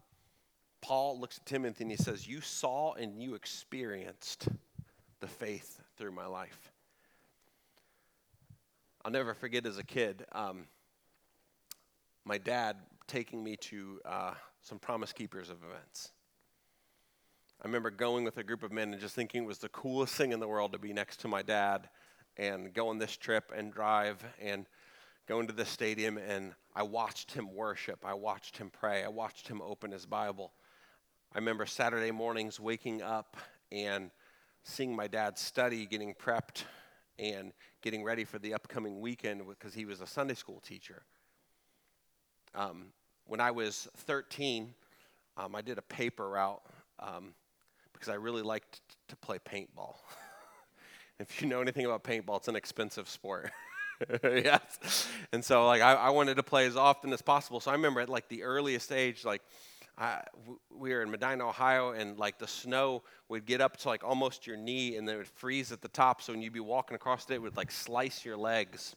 [0.81, 4.47] Paul looks at Timothy and he says, You saw and you experienced
[5.19, 6.71] the faith through my life.
[9.05, 10.67] I'll never forget as a kid, um,
[12.25, 12.77] my dad
[13.09, 16.13] taking me to uh, some Promise Keepers of events.
[17.63, 20.15] I remember going with a group of men and just thinking it was the coolest
[20.15, 21.91] thing in the world to be next to my dad
[22.39, 24.65] and go on this trip and drive and
[25.29, 28.07] go into the stadium and I watched him worship.
[28.07, 29.05] I watched him pray.
[29.05, 30.55] I watched him open his Bible.
[31.35, 33.37] I remember Saturday mornings waking up
[33.71, 34.11] and
[34.63, 36.65] seeing my dad study, getting prepped,
[37.19, 41.03] and getting ready for the upcoming weekend because he was a Sunday school teacher.
[42.55, 42.87] Um,
[43.27, 44.73] when I was 13,
[45.37, 46.63] um, I did a paper route
[46.99, 47.35] um,
[48.01, 49.97] because I really liked to play paintball.
[51.19, 53.53] if you know anything about paintball, it's an expensive sport.
[54.25, 55.09] yes.
[55.33, 57.61] And so, like, I, I, wanted to play as often as possible.
[57.61, 59.43] So I remember at like the earliest age, like,
[59.99, 60.23] I,
[60.75, 64.47] we were in Medina, Ohio, and like the snow would get up to like almost
[64.47, 66.23] your knee, and then it would freeze at the top.
[66.23, 68.97] So when you'd be walking across it, it would like slice your legs.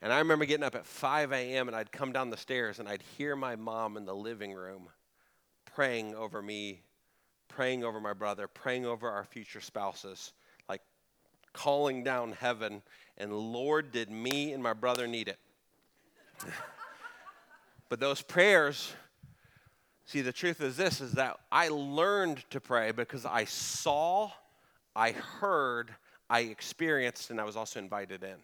[0.00, 1.68] And I remember getting up at 5 a.m.
[1.68, 4.88] and I'd come down the stairs and I'd hear my mom in the living room
[5.74, 6.82] praying over me
[7.48, 10.32] praying over my brother, praying over our future spouses,
[10.68, 10.80] like
[11.52, 12.82] calling down heaven,
[13.16, 15.38] and Lord, did me and my brother need it?
[17.88, 18.92] but those prayers,
[20.04, 24.30] see, the truth is this is that I learned to pray because I saw,
[24.96, 25.94] I heard,
[26.28, 28.36] I experienced, and I was also invited in.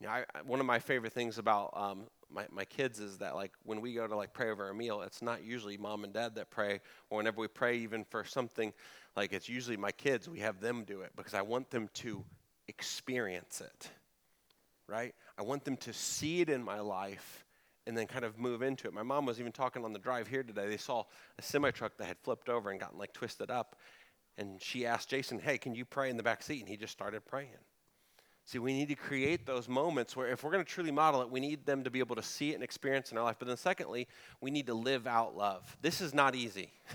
[0.00, 3.34] You know, I, one of my favorite things about um, my, my kids is that
[3.34, 6.12] like when we go to like pray over a meal, it's not usually mom and
[6.12, 8.72] dad that pray, or whenever we pray even for something,
[9.16, 10.28] like it's usually my kids.
[10.28, 12.24] We have them do it because I want them to
[12.68, 13.90] experience it,
[14.88, 15.14] right?
[15.38, 17.44] I want them to see it in my life
[17.86, 18.94] and then kind of move into it.
[18.94, 20.68] My mom was even talking on the drive here today.
[20.68, 21.04] They saw
[21.38, 23.76] a semi truck that had flipped over and gotten like twisted up,
[24.36, 26.92] and she asked Jason, "Hey, can you pray in the back seat?" And he just
[26.92, 27.50] started praying.
[28.46, 31.28] See, we need to create those moments where if we're going to truly model it,
[31.28, 33.36] we need them to be able to see it and experience it in our life.
[33.40, 34.06] But then, secondly,
[34.40, 35.76] we need to live out love.
[35.82, 36.70] This is not easy.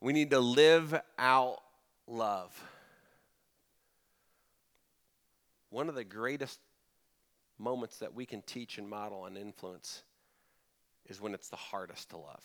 [0.00, 1.58] we need to live out
[2.08, 2.60] love.
[5.70, 6.58] One of the greatest
[7.60, 10.02] moments that we can teach and model and influence
[11.08, 12.42] is when it's the hardest to love.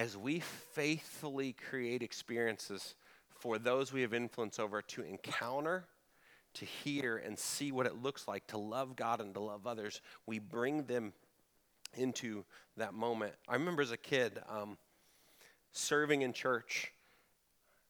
[0.00, 2.94] As we faithfully create experiences
[3.28, 5.84] for those we have influence over to encounter,
[6.54, 10.00] to hear, and see what it looks like to love God and to love others,
[10.24, 11.12] we bring them
[11.98, 12.46] into
[12.78, 13.34] that moment.
[13.46, 14.78] I remember as a kid um,
[15.72, 16.94] serving in church.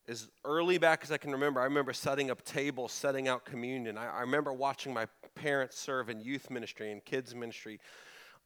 [0.09, 3.97] As early back as I can remember, I remember setting up tables, setting out communion.
[3.97, 7.79] I, I remember watching my parents serve in youth ministry and kids ministry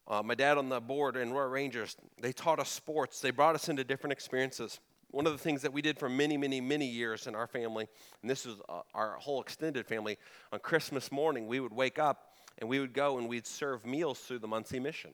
[0.07, 3.21] uh, my dad on the board in Royal Rangers, they taught us sports.
[3.21, 4.81] They brought us into different experiences.
[5.11, 7.89] One of the things that we did for many, many, many years in our family,
[8.21, 10.19] and this is uh, our whole extended family,
[10.53, 14.19] on Christmas morning, we would wake up and we would go and we'd serve meals
[14.19, 15.13] through the Muncie Mission.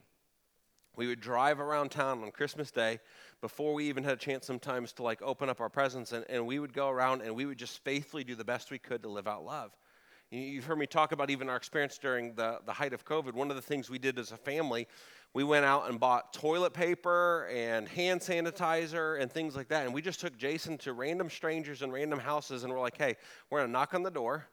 [0.97, 2.99] We would drive around town on Christmas Day
[3.41, 6.47] before we even had a chance sometimes to like open up our presents, and, and
[6.47, 9.09] we would go around and we would just faithfully do the best we could to
[9.09, 9.71] live out love.
[10.33, 13.33] You've heard me talk about even our experience during the, the height of COVID.
[13.33, 14.87] One of the things we did as a family,
[15.35, 19.87] we went out and bought toilet paper and hand sanitizer and things like that.
[19.87, 23.17] And we just took Jason to random strangers and random houses and we're like, hey,
[23.51, 24.47] we're going to knock on the door,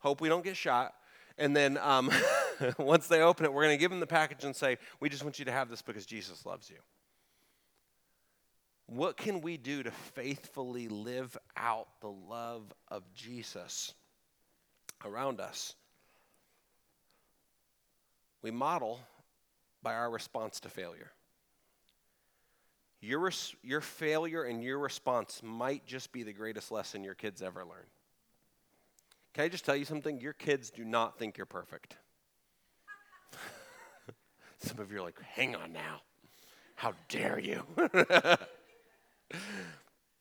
[0.00, 0.94] hope we don't get shot.
[1.38, 2.10] And then um,
[2.78, 5.22] once they open it, we're going to give them the package and say, we just
[5.22, 6.78] want you to have this because Jesus loves you.
[8.86, 13.94] What can we do to faithfully live out the love of Jesus?
[15.04, 15.74] Around us.
[18.42, 19.00] We model
[19.82, 21.12] by our response to failure.
[23.00, 27.42] Your, res- your failure and your response might just be the greatest lesson your kids
[27.42, 27.86] ever learn.
[29.34, 30.20] Can I just tell you something?
[30.20, 31.96] Your kids do not think you're perfect.
[34.60, 36.00] Some of you are like, hang on now.
[36.76, 37.62] How dare you?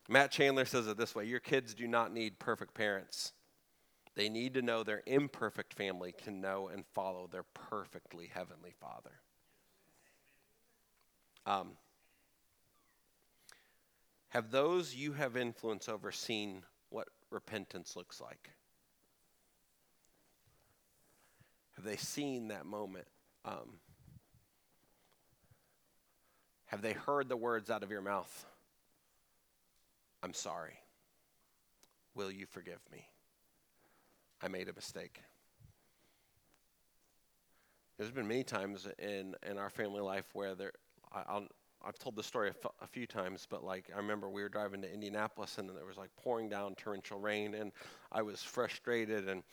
[0.09, 3.33] Matt Chandler says it this way Your kids do not need perfect parents.
[4.15, 9.21] They need to know their imperfect family can know and follow their perfectly heavenly Father.
[11.45, 11.71] Um,
[14.29, 18.51] have those you have influence over seen what repentance looks like?
[21.75, 23.07] Have they seen that moment?
[23.45, 23.79] Um,
[26.67, 28.45] have they heard the words out of your mouth?
[30.21, 30.79] I'm sorry.
[32.15, 33.07] Will you forgive me?
[34.43, 35.21] I made a mistake.
[37.97, 40.73] There's been many times in, in our family life where there,
[41.13, 41.47] I, will
[41.85, 44.49] I've told this story a, f- a few times, but like I remember we were
[44.49, 47.71] driving to Indianapolis and there was like pouring down torrential rain, and
[48.11, 49.43] I was frustrated, and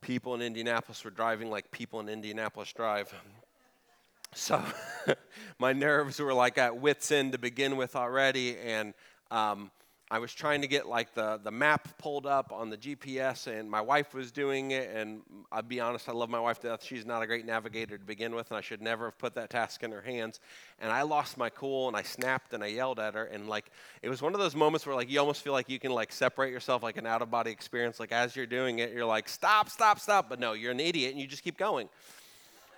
[0.00, 3.14] people in Indianapolis were driving like people in Indianapolis drive.
[4.34, 4.60] So
[5.60, 8.92] my nerves were like at wits' end to begin with already, and
[9.30, 9.70] um,
[10.10, 13.70] I was trying to get like the, the map pulled up on the GPS, and
[13.70, 14.94] my wife was doing it.
[14.94, 16.84] And I'll be honest, I love my wife to death.
[16.84, 19.48] She's not a great navigator to begin with, and I should never have put that
[19.48, 20.40] task in her hands.
[20.78, 23.24] And I lost my cool, and I snapped and I yelled at her.
[23.24, 23.70] And like
[24.02, 26.12] it was one of those moments where like you almost feel like you can like
[26.12, 27.98] separate yourself, like an out of body experience.
[27.98, 30.28] Like as you're doing it, you're like stop, stop, stop.
[30.28, 31.88] But no, you're an idiot, and you just keep going,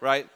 [0.01, 0.29] right?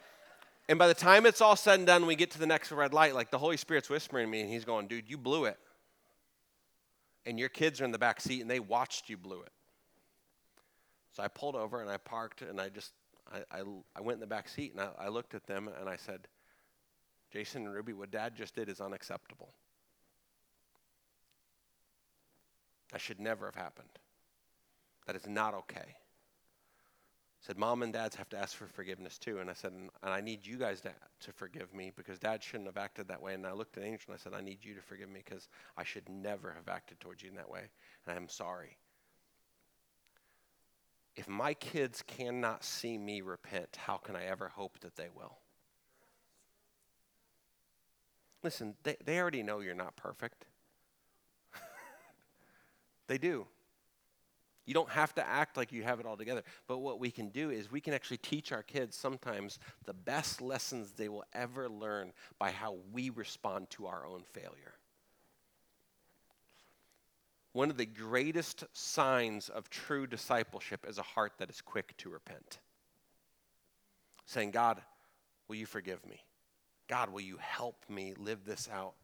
[0.68, 2.92] And by the time it's all said and done, we get to the next red
[2.92, 3.14] light.
[3.14, 5.56] Like the Holy Spirit's whispering to me, and He's going, "Dude, you blew it."
[7.30, 9.52] And your kids are in the back seat and they watched you blew it.
[11.12, 12.92] So I pulled over and I parked and I just,
[13.32, 13.62] I, I,
[13.94, 16.26] I went in the back seat and I, I looked at them and I said,
[17.32, 19.54] Jason and Ruby, what dad just did is unacceptable.
[22.90, 23.88] That should never have happened.
[25.06, 25.94] That is not okay
[27.40, 29.38] said, Mom and dads have to ask for forgiveness too.
[29.38, 32.66] And I said, and I need you guys to, to forgive me because dad shouldn't
[32.66, 33.32] have acted that way.
[33.32, 35.48] And I looked at Angel and I said, I need you to forgive me because
[35.76, 37.62] I should never have acted towards you in that way.
[38.06, 38.76] And I'm sorry.
[41.16, 45.38] If my kids cannot see me repent, how can I ever hope that they will?
[48.42, 50.44] Listen, they, they already know you're not perfect.
[53.06, 53.46] they do.
[54.66, 56.42] You don't have to act like you have it all together.
[56.68, 60.40] But what we can do is we can actually teach our kids sometimes the best
[60.40, 64.74] lessons they will ever learn by how we respond to our own failure.
[67.52, 72.10] One of the greatest signs of true discipleship is a heart that is quick to
[72.10, 72.60] repent.
[74.26, 74.80] Saying, God,
[75.48, 76.22] will you forgive me?
[76.86, 78.94] God, will you help me live this out?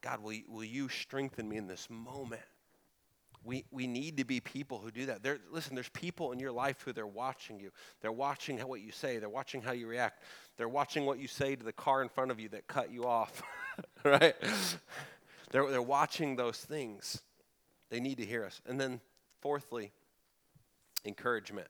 [0.00, 2.42] God, will you, will you strengthen me in this moment?
[3.46, 5.22] We, we need to be people who do that.
[5.22, 7.70] There, listen, there's people in your life who they're watching you.
[8.00, 9.18] They're watching how, what you say.
[9.18, 10.24] They're watching how you react.
[10.56, 13.06] They're watching what you say to the car in front of you that cut you
[13.06, 13.40] off,
[14.04, 14.34] right?
[15.52, 17.22] They're, they're watching those things.
[17.88, 18.60] They need to hear us.
[18.66, 19.00] And then,
[19.40, 19.92] fourthly,
[21.04, 21.68] encouragement.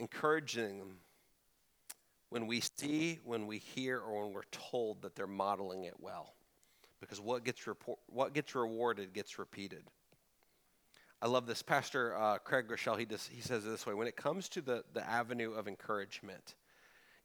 [0.00, 0.96] Encouraging them
[2.30, 6.34] when we see, when we hear, or when we're told that they're modeling it well
[7.04, 9.84] because what gets, report, what gets rewarded gets repeated.
[11.22, 11.62] I love this.
[11.62, 14.84] Pastor uh, Craig Groeschel, he, he says it this way when it comes to the,
[14.92, 16.54] the avenue of encouragement,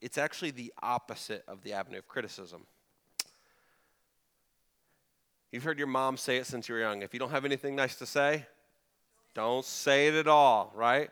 [0.01, 2.65] it's actually the opposite of the avenue of criticism.
[5.51, 7.01] You've heard your mom say it since you were young.
[7.01, 8.45] If you don't have anything nice to say,
[9.33, 11.09] don't say it at all, right?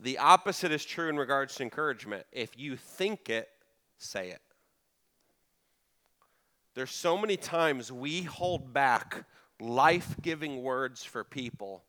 [0.00, 2.24] The opposite is true in regards to encouragement.
[2.32, 3.48] If you think it,
[3.98, 4.40] say it.
[6.78, 9.24] There's so many times we hold back
[9.58, 11.82] life giving words for people.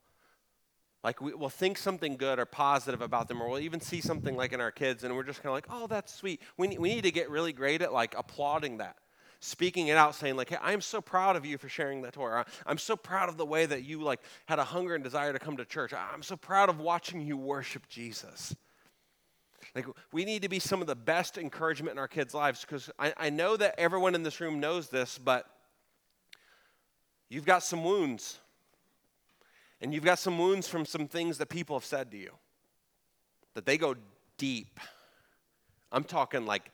[1.04, 4.36] Like we, will think something good or positive about them, or we'll even see something
[4.36, 6.42] like in our kids, and we're just kind of like, oh, that's sweet.
[6.58, 8.96] We, we need to get really great at like applauding that,
[9.42, 12.48] speaking it out, saying like, hey, I'm so proud of you for sharing that Torah.
[12.66, 15.38] I'm so proud of the way that you like had a hunger and desire to
[15.38, 15.94] come to church.
[15.94, 18.56] I'm so proud of watching you worship Jesus.
[19.76, 22.90] Like, we need to be some of the best encouragement in our kids' lives because
[22.98, 25.46] I, I know that everyone in this room knows this, but
[27.30, 28.40] you've got some wounds.
[29.82, 32.32] And you've got some wounds from some things that people have said to you,
[33.54, 33.96] that they go
[34.38, 34.80] deep.
[35.92, 36.72] I'm talking like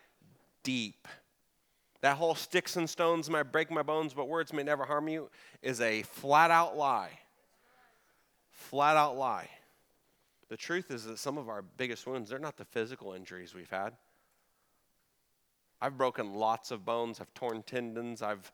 [0.64, 1.08] deep.
[2.02, 5.30] That whole sticks and stones might break my bones, but words may never harm you
[5.62, 7.12] is a flat out lie.
[8.52, 9.50] Flat out lie.
[10.50, 13.70] The truth is that some of our biggest wounds, they're not the physical injuries we've
[13.70, 13.94] had.
[15.82, 18.52] I've broken lots of bones, I've torn tendons, I've,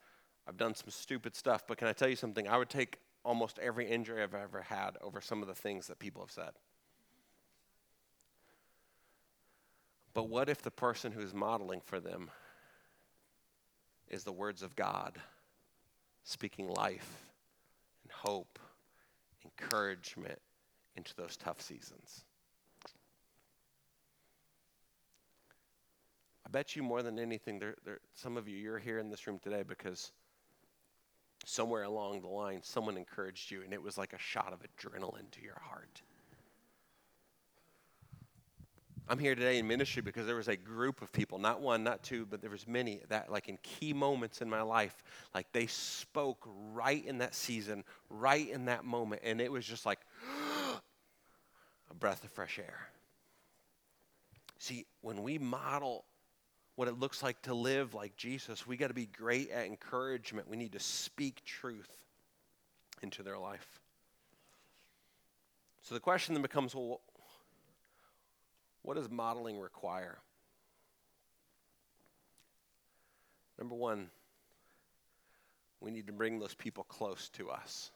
[0.48, 2.48] I've done some stupid stuff, but can I tell you something?
[2.48, 6.00] I would take almost every injury I've ever had over some of the things that
[6.00, 6.52] people have said.
[10.14, 12.32] But what if the person who's modeling for them
[14.10, 15.18] is the words of God,
[16.24, 17.26] speaking life
[18.04, 18.60] and hope,
[19.46, 20.40] encouragement,
[20.96, 22.24] into those tough seasons.
[26.46, 29.26] I bet you more than anything, there, there, some of you, you're here in this
[29.26, 30.12] room today because
[31.46, 35.32] somewhere along the line, someone encouraged you and it was like a shot of adrenaline
[35.32, 36.02] to your heart.
[39.08, 42.02] I'm here today in ministry because there was a group of people, not one, not
[42.04, 45.68] two, but there was many that like in key moments in my life, like they
[45.68, 50.00] spoke right in that season, right in that moment and it was just like
[51.92, 52.88] a breath of fresh air.
[54.58, 56.06] See, when we model
[56.76, 60.50] what it looks like to live like Jesus, we got to be great at encouragement.
[60.50, 61.92] We need to speak truth
[63.04, 63.82] into their life.
[65.82, 67.02] So the question then becomes well,
[68.84, 70.20] what does modeling require?
[73.60, 74.10] Number one,
[75.82, 77.92] we need to bring those people close to us.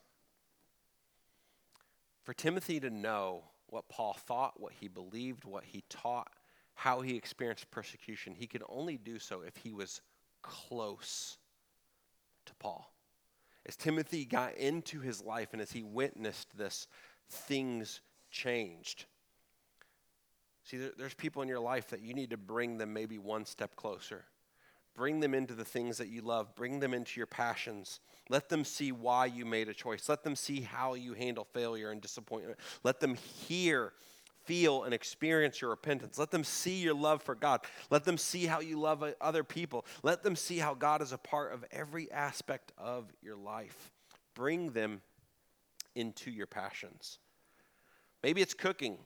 [2.23, 6.31] For Timothy to know what Paul thought, what he believed, what he taught,
[6.75, 10.01] how he experienced persecution, he could only do so if he was
[10.41, 11.37] close
[12.45, 12.91] to Paul.
[13.65, 16.87] As Timothy got into his life and as he witnessed this,
[17.29, 19.05] things changed.
[20.63, 23.75] See, there's people in your life that you need to bring them maybe one step
[23.75, 24.25] closer.
[24.95, 26.55] Bring them into the things that you love.
[26.55, 27.99] Bring them into your passions.
[28.29, 30.09] Let them see why you made a choice.
[30.09, 32.59] Let them see how you handle failure and disappointment.
[32.83, 33.93] Let them hear,
[34.45, 36.17] feel, and experience your repentance.
[36.17, 37.61] Let them see your love for God.
[37.91, 39.85] Let them see how you love other people.
[40.01, 43.91] Let them see how God is a part of every aspect of your life.
[44.33, 45.01] Bring them
[45.93, 47.19] into your passions.
[48.23, 48.97] Maybe it's cooking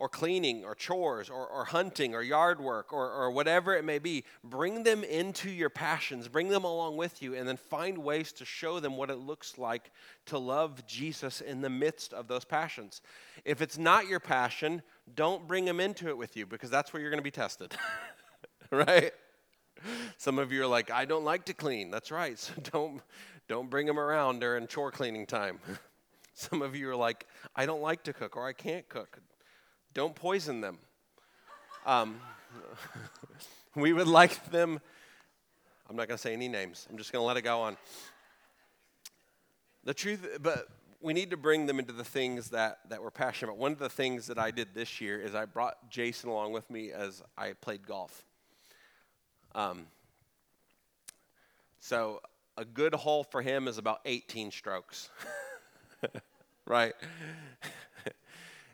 [0.00, 3.98] or cleaning or chores or, or hunting or yard work or, or whatever it may
[3.98, 8.32] be, bring them into your passions, bring them along with you, and then find ways
[8.32, 9.92] to show them what it looks like
[10.24, 13.02] to love Jesus in the midst of those passions.
[13.44, 14.82] If it's not your passion,
[15.14, 17.76] don't bring them into it with you because that's where you're going to be tested,
[18.72, 19.12] right?
[20.16, 21.90] Some of you are like, I don't like to clean.
[21.90, 22.38] That's right.
[22.38, 23.02] So don't,
[23.48, 25.58] Don't bring them around during chore cleaning time.
[26.34, 29.20] Some of you are like, I don't like to cook or I can't cook.
[29.92, 30.78] Don't poison them.
[31.84, 32.20] Um,
[33.74, 34.80] we would like them,
[35.88, 37.76] I'm not going to say any names, I'm just going to let it go on.
[39.84, 40.68] The truth, but
[41.00, 43.58] we need to bring them into the things that, that we're passionate about.
[43.58, 46.68] One of the things that I did this year is I brought Jason along with
[46.70, 48.24] me as I played golf.
[49.54, 49.86] Um,
[51.80, 52.20] so
[52.58, 55.08] a good hole for him is about 18 strokes.
[56.66, 56.92] right?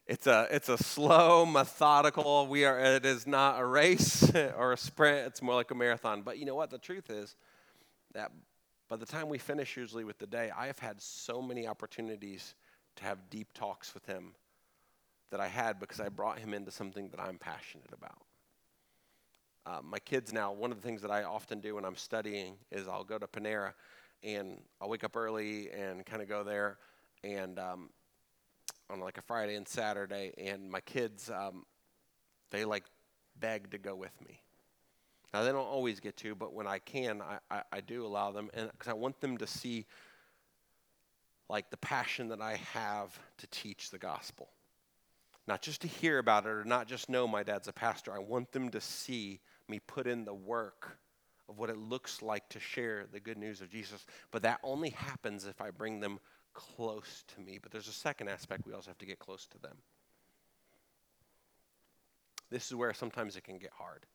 [0.06, 2.46] It's a, it's a slow, methodical.
[2.46, 5.26] We are, it is not a race or a sprint.
[5.26, 6.22] It's more like a marathon.
[6.22, 6.70] But you know what?
[6.70, 7.34] The truth is
[8.14, 8.30] that
[8.88, 12.54] by the time we finish, usually with the day, I have had so many opportunities
[12.96, 14.32] to have deep talks with him
[15.32, 18.22] that I had because I brought him into something that I'm passionate about.
[19.66, 22.54] Uh, my kids now, one of the things that I often do when I'm studying
[22.70, 23.72] is I'll go to Panera
[24.22, 26.78] and I'll wake up early and kind of go there
[27.24, 27.90] and um,
[28.90, 31.64] on like a Friday and Saturday, and my kids, um,
[32.50, 32.84] they like
[33.40, 34.40] beg to go with me.
[35.34, 38.30] Now they don't always get to, but when I can, I, I, I do allow
[38.30, 39.86] them, and because I want them to see
[41.48, 44.48] like the passion that I have to teach the gospel.
[45.46, 48.12] Not just to hear about it or not just know my dad's a pastor.
[48.12, 50.98] I want them to see me put in the work
[51.48, 54.06] of what it looks like to share the good news of Jesus.
[54.32, 56.18] But that only happens if I bring them
[56.56, 57.58] close to me.
[57.62, 59.76] But there's a second aspect we also have to get close to them.
[62.50, 64.06] This is where sometimes it can get hard.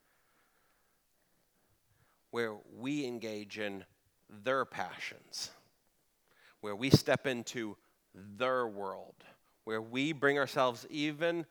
[2.32, 3.86] Where we engage in
[4.44, 5.52] their passions,
[6.62, 7.78] where we step into
[8.16, 9.16] their world,
[9.66, 11.46] where we bring ourselves even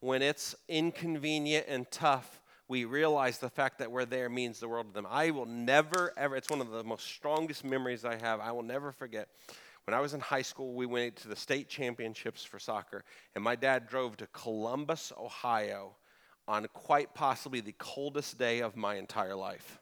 [0.00, 4.88] when it's inconvenient and tough we realize the fact that we're there means the world
[4.88, 5.06] to them.
[5.10, 8.40] I will never, ever, it's one of the most strongest memories I have.
[8.40, 9.28] I will never forget.
[9.86, 13.04] When I was in high school, we went to the state championships for soccer,
[13.34, 15.96] and my dad drove to Columbus, Ohio
[16.48, 19.80] on quite possibly the coldest day of my entire life.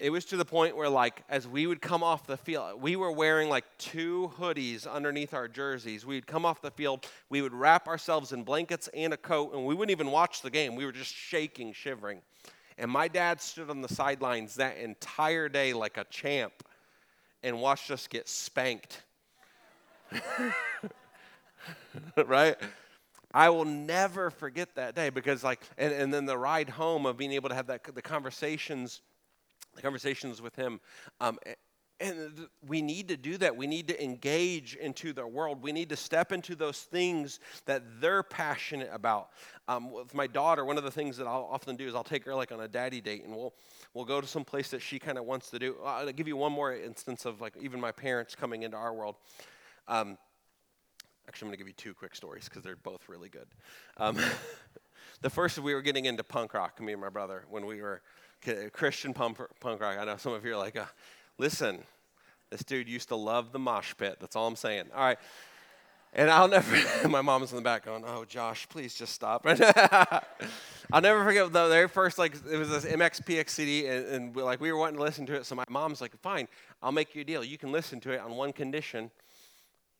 [0.00, 2.96] It was to the point where, like, as we would come off the field, we
[2.96, 6.04] were wearing like two hoodies underneath our jerseys.
[6.04, 9.64] We'd come off the field, we would wrap ourselves in blankets and a coat, and
[9.64, 10.74] we wouldn't even watch the game.
[10.74, 12.22] We were just shaking, shivering.
[12.76, 16.64] And my dad stood on the sidelines that entire day like a champ
[17.44, 19.02] and watched us get spanked.
[22.26, 22.56] right?
[23.32, 27.16] I will never forget that day because, like, and, and then the ride home of
[27.16, 29.02] being able to have that, the conversations
[29.74, 30.80] the conversations with him.
[31.20, 31.38] Um,
[32.00, 33.56] and we need to do that.
[33.56, 35.62] We need to engage into their world.
[35.62, 39.30] We need to step into those things that they're passionate about.
[39.68, 42.24] Um, with my daughter, one of the things that I'll often do is I'll take
[42.24, 43.54] her like on a daddy date, and we'll
[43.94, 45.76] we'll go to some place that she kind of wants to do.
[45.84, 49.14] I'll give you one more instance of like even my parents coming into our world.
[49.86, 50.18] Um,
[51.28, 53.46] actually, I'm going to give you two quick stories because they're both really good.
[53.98, 54.18] Um,
[55.22, 58.02] the first, we were getting into punk rock, me and my brother, when we were
[58.72, 59.96] Christian punk, punk rock.
[59.98, 60.84] I know some of you are like, uh,
[61.38, 61.82] listen,
[62.50, 64.18] this dude used to love the mosh pit.
[64.20, 64.86] That's all I'm saying.
[64.94, 65.18] All right.
[66.12, 66.76] And I'll never,
[67.08, 69.44] my mom's in the back going, oh, Josh, please just stop.
[70.92, 74.42] I'll never forget the very first, like, it was this MXPX CD, and, and we,
[74.42, 75.46] like, we were wanting to listen to it.
[75.46, 76.46] So my mom's like, fine,
[76.82, 77.42] I'll make you a deal.
[77.42, 79.10] You can listen to it on one condition.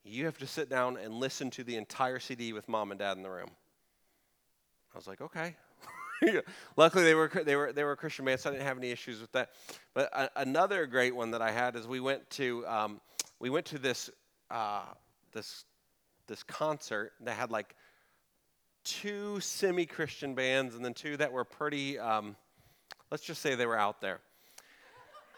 [0.04, 3.16] You have to sit down and listen to the entire CD with mom and dad
[3.16, 3.50] in the room.
[4.94, 5.56] I was like, okay.
[6.76, 9.20] Luckily, they were they were they were Christian band, so I didn't have any issues
[9.20, 9.50] with that.
[9.94, 13.00] But a, another great one that I had is we went to um,
[13.38, 14.10] we went to this
[14.50, 14.84] uh,
[15.32, 15.64] this
[16.26, 17.74] this concert that had like
[18.84, 21.98] two semi-Christian bands and then two that were pretty.
[21.98, 22.36] Um,
[23.10, 24.20] let's just say they were out there.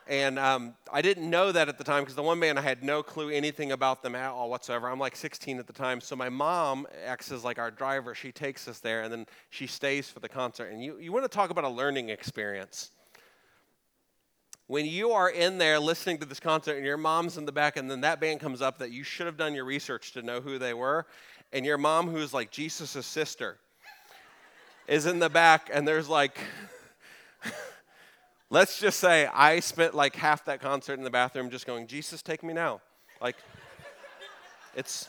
[0.08, 2.84] And um, I didn't know that at the time because the one band I had
[2.84, 4.88] no clue anything about them at all whatsoever.
[4.88, 6.00] I'm like 16 at the time.
[6.00, 8.14] So my mom acts as like our driver.
[8.14, 10.66] She takes us there and then she stays for the concert.
[10.66, 12.90] And you, you want to talk about a learning experience.
[14.68, 17.76] When you are in there listening to this concert and your mom's in the back
[17.76, 20.40] and then that band comes up that you should have done your research to know
[20.40, 21.06] who they were,
[21.52, 23.58] and your mom, who's like Jesus' sister,
[24.86, 26.38] is in the back and there's like.
[28.48, 32.22] Let's just say I spent like half that concert in the bathroom just going, Jesus,
[32.22, 32.80] take me now.
[33.20, 33.36] Like,
[34.76, 35.08] it's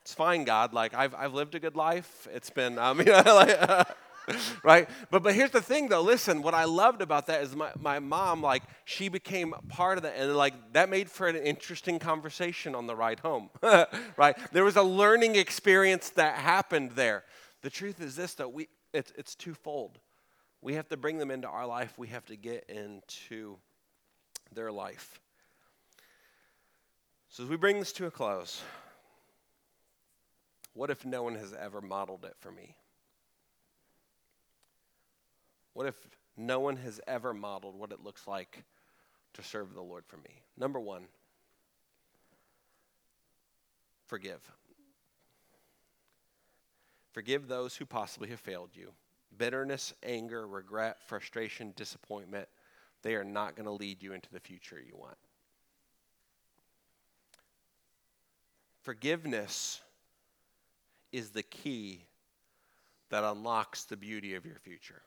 [0.00, 0.72] it's fine, God.
[0.72, 2.26] Like I've I've lived a good life.
[2.32, 3.88] It's been um, you know, like,
[4.64, 4.88] right?
[5.08, 6.02] But but here's the thing though.
[6.02, 10.02] Listen, what I loved about that is my, my mom, like, she became part of
[10.02, 10.16] that.
[10.16, 13.50] And like that made for an interesting conversation on the ride home.
[14.16, 14.36] right?
[14.50, 17.22] There was a learning experience that happened there.
[17.62, 20.00] The truth is this though, we it's it's twofold.
[20.60, 23.56] We have to bring them into our life, we have to get into
[24.52, 25.20] their life.
[27.28, 28.62] So, as we bring this to a close,
[30.74, 32.74] what if no one has ever modeled it for me?
[35.74, 35.96] What if
[36.36, 38.64] no one has ever modeled what it looks like
[39.34, 40.42] to serve the Lord for me?
[40.56, 41.04] Number one,
[44.06, 44.40] forgive.
[47.12, 48.92] Forgive those who possibly have failed you.
[49.36, 52.48] Bitterness, anger, regret, frustration, disappointment,
[53.02, 55.16] they are not going to lead you into the future you want.
[58.82, 59.80] Forgiveness
[61.12, 62.04] is the key
[63.10, 65.02] that unlocks the beauty of your future.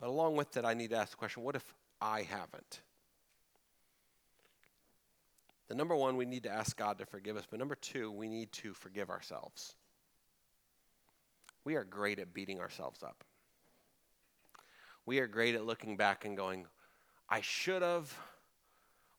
[0.00, 2.80] But along with that, I need to ask the question what if I haven't?
[5.72, 7.46] The number one, we need to ask God to forgive us.
[7.48, 9.74] But number two, we need to forgive ourselves.
[11.64, 13.24] We are great at beating ourselves up.
[15.06, 16.66] We are great at looking back and going,
[17.26, 18.14] I should have.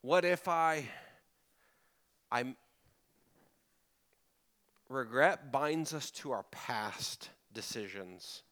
[0.01, 0.86] What if I?
[2.32, 2.56] I'm.
[4.89, 8.43] Regret binds us to our past decisions.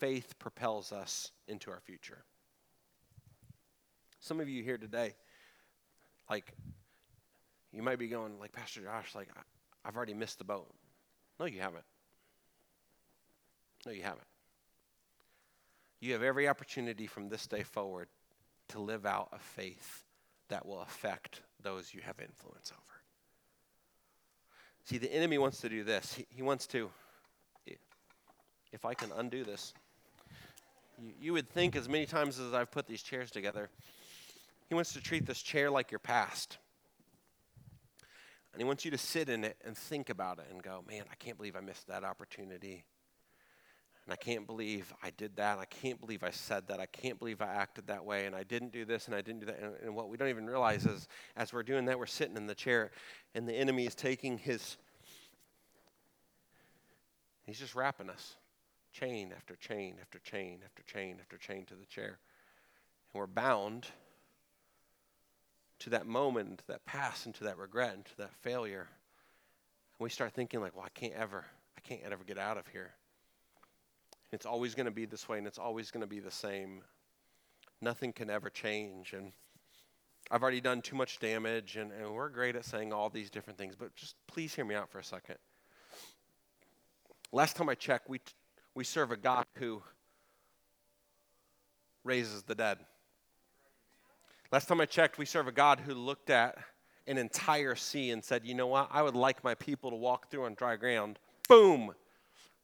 [0.00, 2.24] Faith propels us into our future.
[4.18, 5.14] Some of you here today,
[6.28, 6.52] like,
[7.74, 9.28] you might be going, like, Pastor Josh, like,
[9.84, 10.72] I've already missed the boat.
[11.40, 11.84] No, you haven't.
[13.84, 14.26] No, you haven't.
[16.00, 18.08] You have every opportunity from this day forward
[18.68, 20.04] to live out a faith
[20.48, 22.80] that will affect those you have influence over.
[24.84, 26.14] See, the enemy wants to do this.
[26.14, 26.90] He, he wants to,
[28.72, 29.74] if I can undo this,
[31.02, 33.70] you, you would think as many times as I've put these chairs together,
[34.68, 36.58] he wants to treat this chair like your past.
[38.54, 41.02] And he wants you to sit in it and think about it and go, man,
[41.10, 42.84] I can't believe I missed that opportunity.
[44.04, 45.58] And I can't believe I did that.
[45.58, 46.78] I can't believe I said that.
[46.78, 48.26] I can't believe I acted that way.
[48.26, 49.58] And I didn't do this and I didn't do that.
[49.60, 52.46] And, and what we don't even realize is as we're doing that, we're sitting in
[52.46, 52.92] the chair
[53.34, 54.76] and the enemy is taking his,
[57.44, 58.36] he's just wrapping us
[58.92, 62.18] chain after chain after chain after chain after chain to the chair.
[63.12, 63.88] And we're bound
[65.84, 68.88] to that moment, that past, and to that regret, and to that failure.
[69.98, 71.44] And we start thinking like, well, I can't ever,
[71.76, 72.94] I can't ever get out of here.
[74.32, 76.80] It's always going to be this way, and it's always going to be the same.
[77.82, 79.12] Nothing can ever change.
[79.12, 79.32] And
[80.30, 83.58] I've already done too much damage, and, and we're great at saying all these different
[83.58, 85.36] things, but just please hear me out for a second.
[87.30, 88.22] Last time I checked, we,
[88.74, 89.82] we serve a God who
[92.04, 92.78] raises the dead.
[94.54, 96.56] Last time I checked, we serve a God who looked at
[97.08, 98.88] an entire sea and said, You know what?
[98.92, 101.18] I would like my people to walk through on dry ground.
[101.48, 101.92] Boom!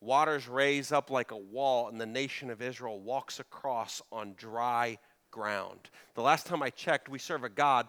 [0.00, 4.98] Waters raise up like a wall, and the nation of Israel walks across on dry
[5.32, 5.90] ground.
[6.14, 7.88] The last time I checked, we serve a God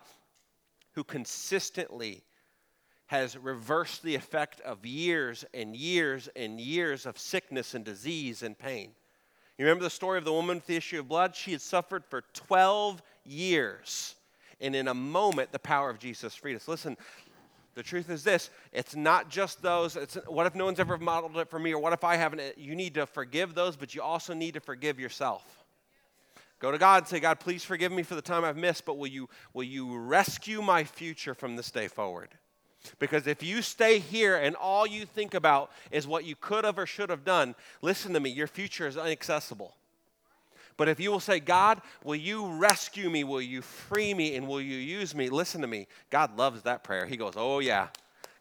[0.94, 2.24] who consistently
[3.06, 8.58] has reversed the effect of years and years and years of sickness and disease and
[8.58, 8.94] pain.
[9.62, 11.36] You remember the story of the woman with the issue of blood?
[11.36, 14.16] She had suffered for 12 years.
[14.60, 16.68] And in a moment, the power of Jesus freed us.
[16.68, 16.98] Listen,
[17.76, 21.38] the truth is this it's not just those, it's, what if no one's ever modeled
[21.38, 22.40] it for me, or what if I haven't?
[22.40, 25.44] Uh, you need to forgive those, but you also need to forgive yourself.
[26.58, 28.98] Go to God and say, God, please forgive me for the time I've missed, but
[28.98, 32.30] will you, will you rescue my future from this day forward?
[33.00, 36.80] Because if you stay here and all you think about is what you could have
[36.80, 39.76] or should have done, listen to me, your future is inaccessible.
[40.78, 43.24] But if you will say, God, will you rescue me?
[43.24, 44.36] Will you free me?
[44.36, 45.30] And will you use me?
[45.30, 45.88] Listen to me.
[46.10, 47.06] God loves that prayer.
[47.06, 47.90] He goes, Oh, yeah.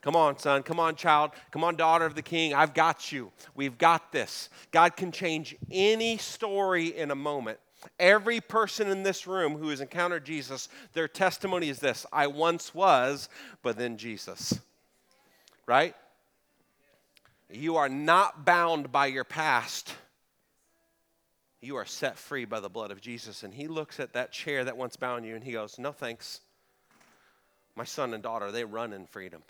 [0.00, 0.62] Come on, son.
[0.62, 1.32] Come on, child.
[1.50, 2.54] Come on, daughter of the king.
[2.54, 3.30] I've got you.
[3.54, 4.48] We've got this.
[4.70, 7.58] God can change any story in a moment.
[7.98, 12.74] Every person in this room who has encountered Jesus, their testimony is this I once
[12.74, 13.28] was,
[13.62, 14.58] but then Jesus.
[15.66, 15.94] Right?
[17.50, 19.94] You are not bound by your past.
[21.60, 23.42] You are set free by the blood of Jesus.
[23.42, 26.40] And he looks at that chair that once bound you and he goes, No thanks.
[27.76, 29.42] My son and daughter, they run in freedom.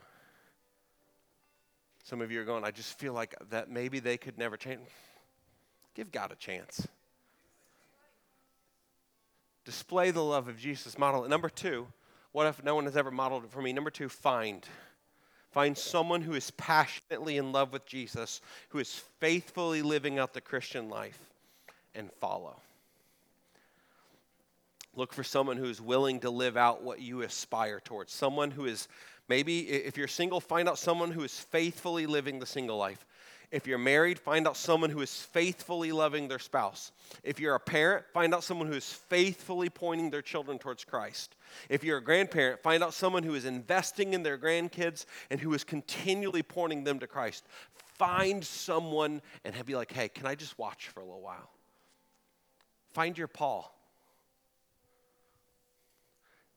[2.04, 4.80] Some of you are going, I just feel like that maybe they could never change.
[5.94, 6.86] Give God a chance.
[9.64, 10.98] Display the love of Jesus.
[10.98, 11.28] Model it.
[11.28, 11.86] Number two,
[12.32, 13.72] what if no one has ever modeled it for me?
[13.72, 14.64] Number two, find.
[15.50, 20.40] Find someone who is passionately in love with Jesus, who is faithfully living out the
[20.40, 21.18] Christian life,
[21.94, 22.56] and follow.
[24.94, 28.12] Look for someone who is willing to live out what you aspire towards.
[28.12, 28.88] Someone who is,
[29.28, 33.04] maybe if you're single, find out someone who is faithfully living the single life.
[33.50, 36.92] If you're married, find out someone who is faithfully loving their spouse.
[37.24, 41.34] If you're a parent, find out someone who is faithfully pointing their children towards Christ.
[41.68, 45.52] If you're a grandparent, find out someone who is investing in their grandkids and who
[45.52, 47.44] is continually pointing them to Christ.
[47.98, 51.50] Find someone and be like, hey, can I just watch for a little while?
[52.92, 53.76] Find your Paul.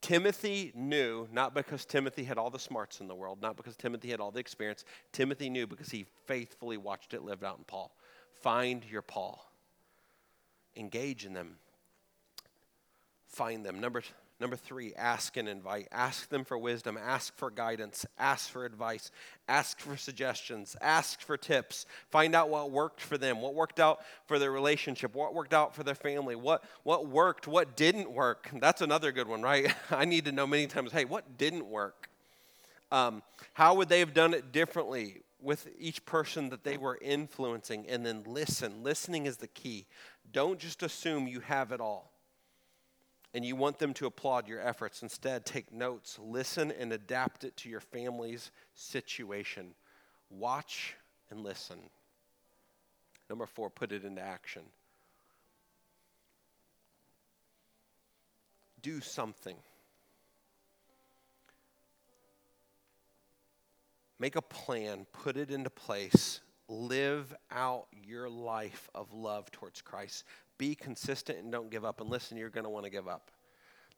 [0.04, 4.10] Timothy knew, not because Timothy had all the smarts in the world, not because Timothy
[4.10, 4.84] had all the experience.
[5.14, 7.95] Timothy knew because he faithfully watched it lived out in Paul.
[8.41, 9.49] Find your Paul.
[10.76, 11.56] Engage in them.
[13.30, 13.80] Find them.
[13.80, 14.04] Number
[14.44, 15.88] Number three, ask and invite.
[15.89, 19.10] Ask them for wisdom, ask for guidance, ask for advice,
[19.48, 21.86] ask for suggestions, ask for tips.
[22.12, 25.74] Find out what worked for them, what worked out for their relationship, what worked out
[25.74, 28.50] for their family, what, what worked, what didn't work.
[28.56, 29.74] That's another good one, right?
[29.89, 32.10] I need to know many times hey, what didn't work?
[32.91, 33.24] Um,
[33.54, 35.22] how would they have done it differently?
[35.41, 38.82] with each person that they were influencing and then listen.
[38.82, 39.86] Listening is the key.
[40.32, 42.12] Don't just assume you have it all
[43.34, 45.01] and you want them to applaud your efforts.
[45.01, 49.73] Instead, take notes, listen, and adapt it to your family's situation.
[50.29, 50.95] Watch
[51.29, 51.79] and listen.
[53.29, 54.63] Number four, put it into action.
[58.81, 59.55] Do something.
[64.19, 70.23] Make a plan, put it into place, live out your life of love towards Christ.
[70.64, 71.99] Be consistent and don't give up.
[71.99, 73.32] And listen, you're going to want to give up.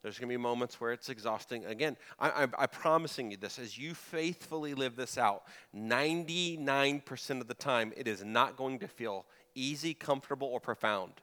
[0.01, 1.63] There's going to be moments where it's exhausting.
[1.65, 5.43] Again, I, am promising you this as you faithfully live this out,
[5.77, 11.13] 99% of the time, it is not going to feel easy, comfortable, or profound.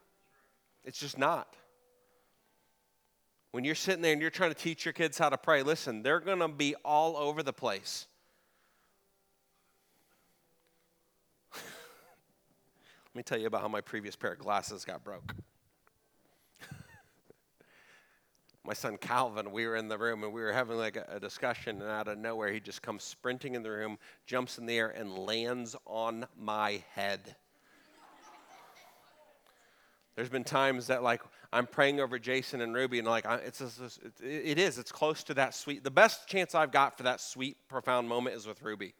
[0.85, 1.57] It's just not.
[3.51, 6.05] When you're sitting there and you're trying to teach your kids how to pray, listen,
[6.05, 8.07] they're going to be all over the place.
[13.15, 15.35] Let me tell you about how my previous pair of glasses got broke.
[18.65, 21.21] my son Calvin, we were in the room and we were having like a, a,
[21.21, 24.79] discussion, and out of nowhere, he just comes sprinting in the room, jumps in the
[24.79, 27.37] air, and lands on my head.
[30.17, 31.21] There's been times that like
[31.53, 35.35] I'm praying over Jason and Ruby, and like it's, it's, it is it's close to
[35.35, 35.85] that sweet.
[35.85, 38.95] The best chance I've got for that sweet, profound moment is with Ruby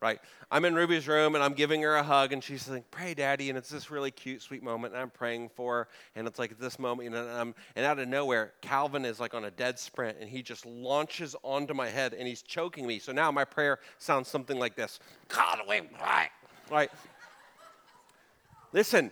[0.00, 0.20] right?
[0.50, 3.48] I'm in Ruby's room and I'm giving her a hug and she's like, pray, daddy.
[3.48, 5.88] And it's this really cute, sweet moment and I'm praying for her.
[6.14, 9.34] And it's like this moment, you know, and, and out of nowhere, Calvin is like
[9.34, 12.98] on a dead sprint and he just launches onto my head and he's choking me.
[12.98, 16.30] So now my prayer sounds something like this God, we right.
[16.70, 16.90] Right?
[18.72, 19.10] Listen,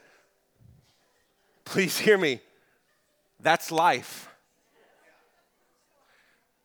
[1.64, 2.40] please hear me.
[3.40, 4.33] That's life.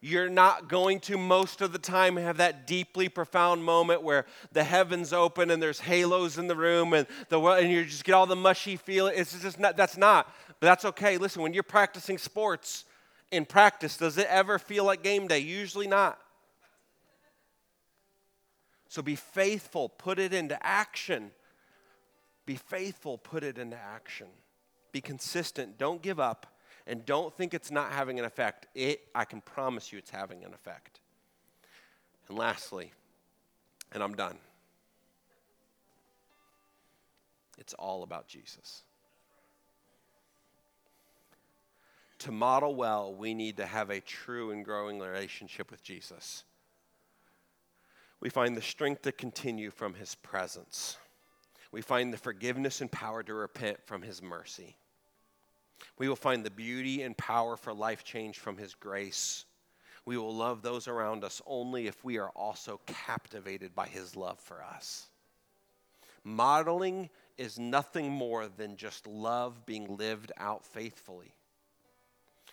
[0.02, 4.64] You're not going to most of the time have that deeply profound moment where the
[4.64, 8.26] heavens open and there's halos in the room and the and you just get all
[8.26, 9.14] the mushy feeling.
[9.18, 10.34] It's just not that's not.
[10.62, 11.18] But that's okay.
[11.18, 12.86] Listen, when you're practicing sports
[13.30, 15.40] in practice, does it ever feel like game day?
[15.40, 16.18] Usually not.
[18.88, 21.32] So be faithful, put it into action.
[22.46, 24.28] Be faithful, put it into action.
[24.94, 26.48] Be consistent, don't give up
[26.90, 28.66] and don't think it's not having an effect.
[28.74, 31.00] It, I can promise you, it's having an effect.
[32.28, 32.92] And lastly,
[33.92, 34.38] and I'm done,
[37.60, 38.82] it's all about Jesus.
[42.20, 46.44] To model well, we need to have a true and growing relationship with Jesus.
[48.20, 50.98] We find the strength to continue from his presence.
[51.72, 54.76] We find the forgiveness and power to repent from his mercy.
[55.98, 59.46] We will find the beauty and power for life change from His grace.
[60.06, 64.40] We will love those around us only if we are also captivated by His love
[64.40, 65.08] for us.
[66.24, 71.34] Modeling is nothing more than just love being lived out faithfully.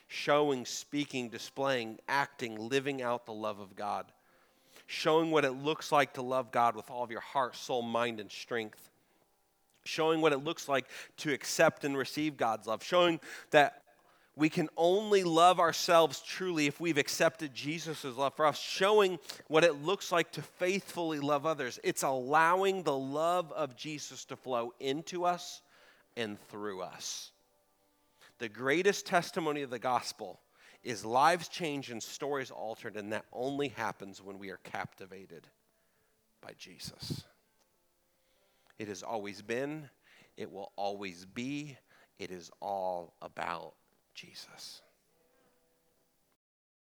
[0.09, 4.07] Showing, speaking, displaying, acting, living out the love of God.
[4.87, 8.21] Showing what it looks like to love God with all of your heart, soul, mind,
[8.21, 8.91] and strength
[9.87, 10.87] showing what it looks like
[11.19, 13.21] to accept and receive God's love, showing
[13.51, 13.83] that
[14.37, 19.19] we can only love ourselves truly if we've accepted Jesus' love for us, showing
[19.49, 21.81] what it looks like to faithfully love others.
[21.83, 25.63] It's allowing the love of Jesus to flow into us
[26.19, 27.33] and through us.
[28.39, 30.41] The greatest testimony of the gospel
[30.85, 35.47] is lives changed and stories altered, and that only happens when we are captivated
[36.43, 37.25] by Jesus.
[38.79, 39.89] It has always been,
[40.37, 41.77] it will always be.
[42.19, 43.75] It is all about
[44.15, 44.83] Jesus.